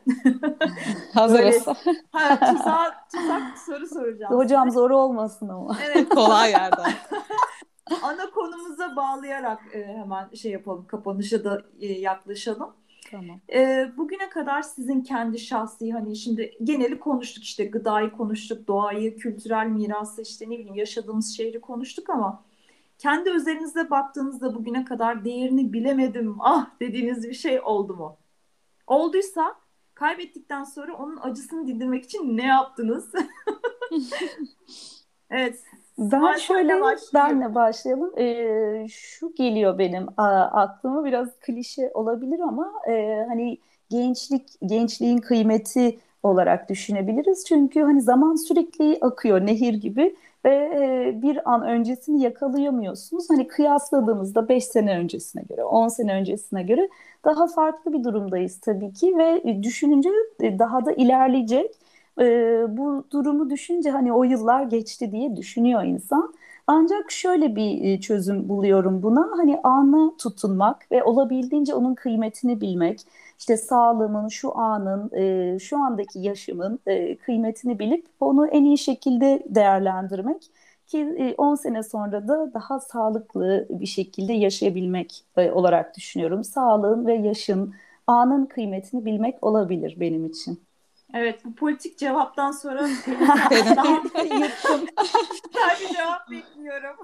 Hazırız. 1.13 1.67
ha, 2.11 2.39
tuzak, 2.39 3.09
tuzak 3.11 3.57
soru 3.65 3.87
soracağım. 3.87 4.35
Hocam 4.35 4.69
size. 4.69 4.79
zor 4.79 4.89
olmasın 4.91 5.49
ama. 5.49 5.77
Evet. 5.85 6.09
Kolay 6.09 6.51
yerden. 6.51 6.91
ana 8.01 8.29
konumuza 8.29 8.95
bağlayarak 8.95 9.61
e, 9.73 9.85
hemen 9.85 10.29
şey 10.33 10.51
yapalım, 10.51 10.87
kapanışa 10.87 11.43
da 11.43 11.63
e, 11.79 11.85
yaklaşalım. 11.85 12.73
Tamam. 13.11 13.39
E, 13.53 13.91
bugüne 13.97 14.29
kadar 14.29 14.61
sizin 14.61 15.01
kendi 15.01 15.39
şahsi 15.39 15.91
hani 15.91 16.15
şimdi 16.15 16.57
geneli 16.63 16.99
konuştuk 16.99 17.43
işte 17.43 17.65
gıdayı 17.65 18.11
konuştuk, 18.11 18.67
doğayı, 18.67 19.17
kültürel 19.17 19.67
mirası 19.67 20.21
işte 20.21 20.45
ne 20.45 20.59
bileyim 20.59 20.75
yaşadığımız 20.75 21.37
şehri 21.37 21.61
konuştuk 21.61 22.09
ama 22.09 22.43
kendi 22.97 23.29
özelinize 23.29 23.89
baktığınızda 23.89 24.55
bugüne 24.55 24.85
kadar 24.85 25.25
değerini 25.25 25.73
bilemedim 25.73 26.35
ah 26.39 26.69
dediğiniz 26.79 27.29
bir 27.29 27.33
şey 27.33 27.61
oldu 27.61 27.95
mu? 27.95 28.17
Olduysa 28.87 29.55
kaybettikten 29.93 30.63
sonra 30.63 30.95
onun 30.95 31.17
acısını 31.17 31.67
dindirmek 31.67 32.03
için 32.03 32.37
ne 32.37 32.45
yaptınız? 32.45 33.11
evet 35.29 35.63
ben 35.97 36.21
Ay, 36.21 36.39
şöyle 36.39 36.73
benle 37.13 37.55
başlayalım. 37.55 38.19
Ee, 38.19 38.87
şu 38.89 39.33
geliyor 39.35 39.77
benim 39.77 40.07
a, 40.17 40.23
aklıma 40.41 41.05
biraz 41.05 41.29
klişe 41.39 41.91
olabilir 41.93 42.39
ama 42.39 42.73
e, 42.89 43.25
hani 43.27 43.57
gençlik 43.89 44.49
gençliğin 44.65 45.17
kıymeti 45.17 45.99
olarak 46.23 46.69
düşünebiliriz. 46.69 47.45
Çünkü 47.47 47.81
hani 47.81 48.01
zaman 48.01 48.35
sürekli 48.35 48.97
akıyor 49.01 49.45
nehir 49.45 49.73
gibi 49.73 50.15
ve 50.45 50.49
e, 50.75 51.21
bir 51.21 51.51
an 51.53 51.63
öncesini 51.63 52.21
yakalayamıyorsunuz. 52.21 53.29
Hani 53.29 53.47
kıyasladığımızda 53.47 54.49
5 54.49 54.65
sene 54.65 54.97
öncesine 54.99 55.43
göre, 55.49 55.63
10 55.63 55.87
sene 55.87 56.13
öncesine 56.13 56.63
göre 56.63 56.89
daha 57.25 57.47
farklı 57.47 57.93
bir 57.93 58.03
durumdayız 58.03 58.59
tabii 58.59 58.93
ki 58.93 59.17
ve 59.17 59.63
düşününce 59.63 60.09
daha 60.41 60.85
da 60.85 60.91
ilerleyecek 60.91 61.71
e, 62.19 62.23
bu 62.77 63.05
durumu 63.11 63.49
düşünce 63.49 63.89
hani 63.91 64.13
o 64.13 64.23
yıllar 64.23 64.63
geçti 64.63 65.11
diye 65.11 65.35
düşünüyor 65.35 65.83
insan. 65.83 66.33
Ancak 66.67 67.11
şöyle 67.11 67.55
bir 67.55 67.81
e, 67.83 67.99
çözüm 68.01 68.49
buluyorum 68.49 69.03
buna. 69.03 69.29
Hani 69.37 69.59
ana 69.63 70.17
tutunmak 70.17 70.91
ve 70.91 71.03
olabildiğince 71.03 71.73
onun 71.75 71.95
kıymetini 71.95 72.61
bilmek. 72.61 72.99
İşte 73.39 73.57
sağlığımın, 73.57 74.27
şu 74.27 74.57
anın, 74.57 75.11
e, 75.15 75.59
şu 75.59 75.77
andaki 75.77 76.19
yaşımın 76.19 76.79
e, 76.87 77.17
kıymetini 77.17 77.79
bilip 77.79 78.07
onu 78.19 78.47
en 78.47 78.63
iyi 78.63 78.77
şekilde 78.77 79.43
değerlendirmek 79.49 80.43
ki 80.87 81.35
10 81.37 81.55
sene 81.55 81.83
sonra 81.83 82.27
da 82.27 82.53
daha 82.53 82.79
sağlıklı 82.79 83.67
bir 83.69 83.85
şekilde 83.85 84.33
yaşayabilmek 84.33 85.25
olarak 85.37 85.97
düşünüyorum. 85.97 86.43
Sağlığın 86.43 87.05
ve 87.07 87.13
yaşın, 87.15 87.73
anın 88.07 88.45
kıymetini 88.45 89.05
bilmek 89.05 89.43
olabilir 89.43 89.95
benim 89.99 90.25
için. 90.25 90.64
Evet 91.15 91.45
bu 91.45 91.55
politik 91.55 91.97
cevaptan 91.97 92.51
sonra 92.51 92.81
daha 95.55 95.79
bir 95.79 95.93
cevap 95.95 96.31
bekliyorum. 96.31 96.95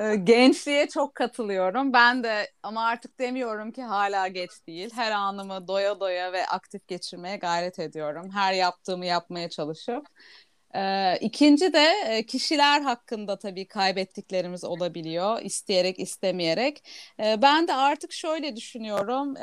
Ee, 0.00 0.16
gençliğe 0.16 0.88
çok 0.88 1.14
katılıyorum. 1.14 1.92
Ben 1.92 2.24
de 2.24 2.50
ama 2.62 2.84
artık 2.84 3.18
demiyorum 3.20 3.72
ki 3.72 3.82
hala 3.82 4.28
geç 4.28 4.50
değil. 4.66 4.90
Her 4.94 5.12
anımı 5.12 5.68
doya 5.68 6.00
doya 6.00 6.32
ve 6.32 6.46
aktif 6.46 6.88
geçirmeye 6.88 7.36
gayret 7.36 7.78
ediyorum. 7.78 8.30
Her 8.30 8.52
yaptığımı 8.52 9.06
yapmaya 9.06 9.48
çalışıp. 9.48 10.06
Ee, 10.74 11.18
ikinci 11.20 11.72
de 11.72 11.92
e, 12.06 12.26
kişiler 12.26 12.80
hakkında 12.80 13.38
tabii 13.38 13.68
kaybettiklerimiz 13.68 14.64
olabiliyor 14.64 15.42
isteyerek 15.42 16.00
istemeyerek. 16.00 16.88
Ee, 17.20 17.42
ben 17.42 17.68
de 17.68 17.74
artık 17.74 18.12
şöyle 18.12 18.56
düşünüyorum 18.56 19.34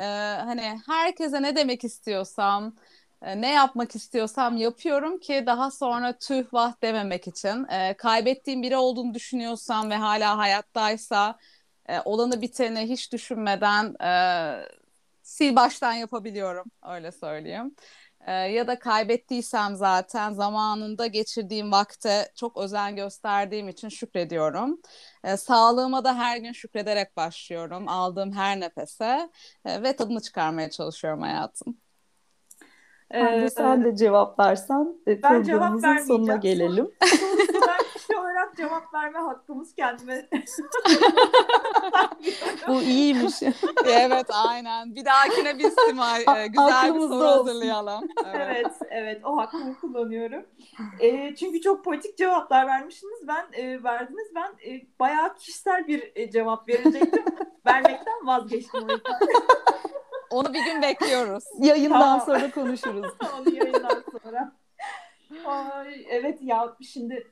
hani 0.46 0.80
herkese 0.86 1.42
ne 1.42 1.56
demek 1.56 1.84
istiyorsam 1.84 2.76
ne 3.22 3.52
yapmak 3.52 3.94
istiyorsam 3.94 4.56
yapıyorum 4.56 5.18
ki 5.18 5.42
daha 5.46 5.70
sonra 5.70 6.18
tüh 6.18 6.52
vah 6.54 6.82
dememek 6.82 7.28
için. 7.28 7.66
E, 7.68 7.94
kaybettiğim 7.96 8.62
biri 8.62 8.76
olduğunu 8.76 9.14
düşünüyorsam 9.14 9.90
ve 9.90 9.94
hala 9.96 10.38
hayattaysa 10.38 11.38
e, 11.88 12.00
olanı 12.00 12.42
biteni 12.42 12.80
hiç 12.80 13.12
düşünmeden 13.12 13.94
e, 14.04 14.68
sil 15.34 15.52
baştan 15.56 15.92
yapabiliyorum 15.92 16.64
öyle 16.88 17.12
söyleyeyim. 17.12 17.76
E, 18.26 18.32
ya 18.32 18.66
da 18.66 18.78
kaybettiysem 18.78 19.76
zaten 19.76 20.32
zamanında 20.32 21.06
geçirdiğim 21.06 21.72
vakte 21.72 22.32
çok 22.36 22.56
özen 22.56 22.96
gösterdiğim 22.96 23.68
için 23.68 23.88
şükrediyorum. 23.88 24.80
E, 25.24 25.36
sağlığıma 25.36 26.04
da 26.04 26.18
her 26.18 26.36
gün 26.36 26.52
şükrederek 26.52 27.16
başlıyorum 27.16 27.88
aldığım 27.88 28.32
her 28.32 28.60
nefese 28.60 29.30
e, 29.64 29.82
ve 29.82 29.96
tadını 29.96 30.20
çıkarmaya 30.20 30.70
çalışıyorum 30.70 31.20
hayatım. 31.22 31.82
Ee, 33.12 33.48
sen 33.50 33.84
de 33.84 33.96
cevap 33.96 34.38
versen 34.38 34.96
e, 35.06 35.20
programımızın 35.20 35.96
sonuna 35.96 36.36
gelelim. 36.36 36.90
ben 37.68 37.78
kişi 37.94 38.16
olarak 38.16 38.56
cevap 38.56 38.94
verme 38.94 39.18
hakkımız 39.18 39.74
kendime. 39.74 40.28
Bu 42.68 42.82
iyiymiş. 42.82 43.34
evet 43.86 44.26
aynen. 44.46 44.94
Bir 44.94 45.04
dahakine 45.04 45.58
biz 45.58 45.74
Simay 45.88 46.20
e, 46.20 46.46
güzel 46.46 46.94
bir 46.94 47.00
soru 47.00 47.26
hazırlayalım. 47.26 48.08
Evet. 48.26 48.48
evet 48.48 48.72
evet 48.90 49.24
o 49.24 49.36
hakkımı 49.36 49.80
kullanıyorum. 49.80 50.46
E, 51.00 51.34
çünkü 51.34 51.60
çok 51.60 51.84
politik 51.84 52.18
cevaplar 52.18 52.66
vermişsiniz. 52.66 53.28
Ben 53.28 53.46
e, 53.52 53.84
verdiniz. 53.84 54.28
Ben 54.34 54.70
e, 54.70 54.86
bayağı 55.00 55.34
kişisel 55.34 55.88
bir 55.88 56.12
e, 56.14 56.30
cevap 56.30 56.68
verecektim. 56.68 57.24
Vermekten 57.66 58.26
vazgeçtim. 58.26 58.86
Onu 60.32 60.54
bir 60.54 60.64
gün 60.64 60.82
bekliyoruz. 60.82 61.44
Yayından 61.60 62.00
tamam. 62.00 62.20
sonra 62.20 62.50
konuşuruz. 62.50 63.12
Onu 63.40 63.54
yayından 63.54 64.04
sonra. 64.12 64.52
Ay, 65.46 66.06
evet 66.10 66.38
ya 66.42 66.76
şimdi 66.80 67.26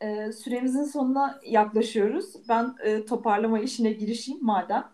e, 0.00 0.32
süremizin 0.32 0.84
sonuna 0.84 1.40
yaklaşıyoruz. 1.46 2.48
Ben 2.48 2.74
e, 2.84 3.04
toparlama 3.04 3.58
işine 3.58 3.92
girişeyim 3.92 4.44
madem. 4.44 4.84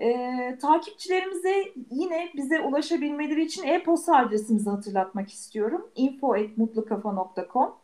E, 0.00 0.58
takipçilerimize 0.62 1.72
yine 1.90 2.30
bize 2.36 2.60
ulaşabilmeleri 2.60 3.44
için 3.44 3.64
e-posta 3.64 4.16
adresimizi 4.16 4.70
hatırlatmak 4.70 5.32
istiyorum. 5.32 5.90
info.mutlukafa.com 5.94 7.74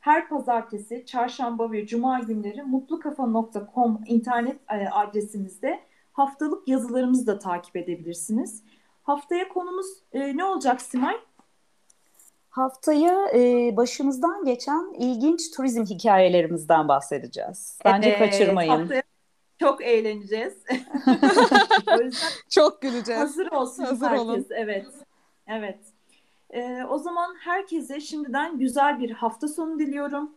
Her 0.00 0.28
pazartesi, 0.28 1.06
çarşamba 1.06 1.72
ve 1.72 1.86
cuma 1.86 2.18
günleri 2.18 2.62
mutlukafa.com 2.62 4.00
internet 4.06 4.56
e, 4.70 4.88
adresimizde 4.88 5.89
haftalık 6.12 6.68
yazılarımızı 6.68 7.26
da 7.26 7.38
takip 7.38 7.76
edebilirsiniz. 7.76 8.64
Haftaya 9.02 9.48
konumuz 9.48 9.86
e, 10.12 10.36
ne 10.36 10.44
olacak 10.44 10.82
Simay? 10.82 11.16
Haftaya 12.50 13.28
e, 13.34 13.76
başımızdan 13.76 14.44
geçen 14.44 14.92
ilginç 14.98 15.50
turizm 15.50 15.84
hikayelerimizden 15.84 16.88
bahsedeceğiz. 16.88 17.78
Bence 17.84 18.08
evet, 18.08 18.18
kaçırmayın. 18.18 18.70
Haftaya 18.70 19.02
Çok 19.60 19.84
eğleneceğiz. 19.84 20.54
o 21.98 22.02
yüzden 22.02 22.28
çok 22.50 22.82
güleceğiz. 22.82 23.20
Hazır 23.20 23.52
olsun 23.52 23.84
hazır 23.84 24.06
herkes. 24.06 24.22
Olun. 24.22 24.46
Evet. 24.50 24.86
Evet. 25.46 25.78
Ee, 26.50 26.84
o 26.90 26.98
zaman 26.98 27.34
herkese 27.40 28.00
şimdiden 28.00 28.58
güzel 28.58 29.00
bir 29.00 29.10
hafta 29.10 29.48
sonu 29.48 29.78
diliyorum. 29.78 30.34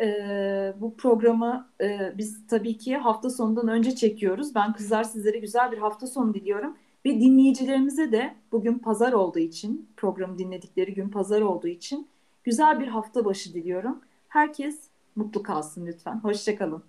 Ee, 0.00 0.74
bu 0.80 0.96
programı 0.96 1.68
e, 1.80 2.12
biz 2.18 2.46
tabii 2.46 2.78
ki 2.78 2.96
hafta 2.96 3.30
sonundan 3.30 3.68
önce 3.68 3.94
çekiyoruz. 3.94 4.54
Ben 4.54 4.72
kızlar 4.72 5.04
sizlere 5.04 5.38
güzel 5.38 5.72
bir 5.72 5.78
hafta 5.78 6.06
sonu 6.06 6.34
diliyorum. 6.34 6.76
Ve 7.06 7.20
dinleyicilerimize 7.20 8.12
de 8.12 8.34
bugün 8.52 8.78
pazar 8.78 9.12
olduğu 9.12 9.38
için, 9.38 9.90
programı 9.96 10.38
dinledikleri 10.38 10.94
gün 10.94 11.08
pazar 11.08 11.40
olduğu 11.40 11.68
için 11.68 12.08
güzel 12.44 12.80
bir 12.80 12.88
hafta 12.88 13.24
başı 13.24 13.54
diliyorum. 13.54 14.00
Herkes 14.28 14.80
mutlu 15.16 15.42
kalsın 15.42 15.86
lütfen. 15.86 16.20
Hoşçakalın. 16.20 16.82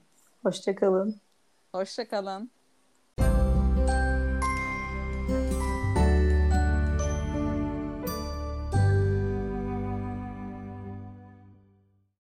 Hoşçakalın. 0.43 1.15
Hoşçakalın. 1.71 2.58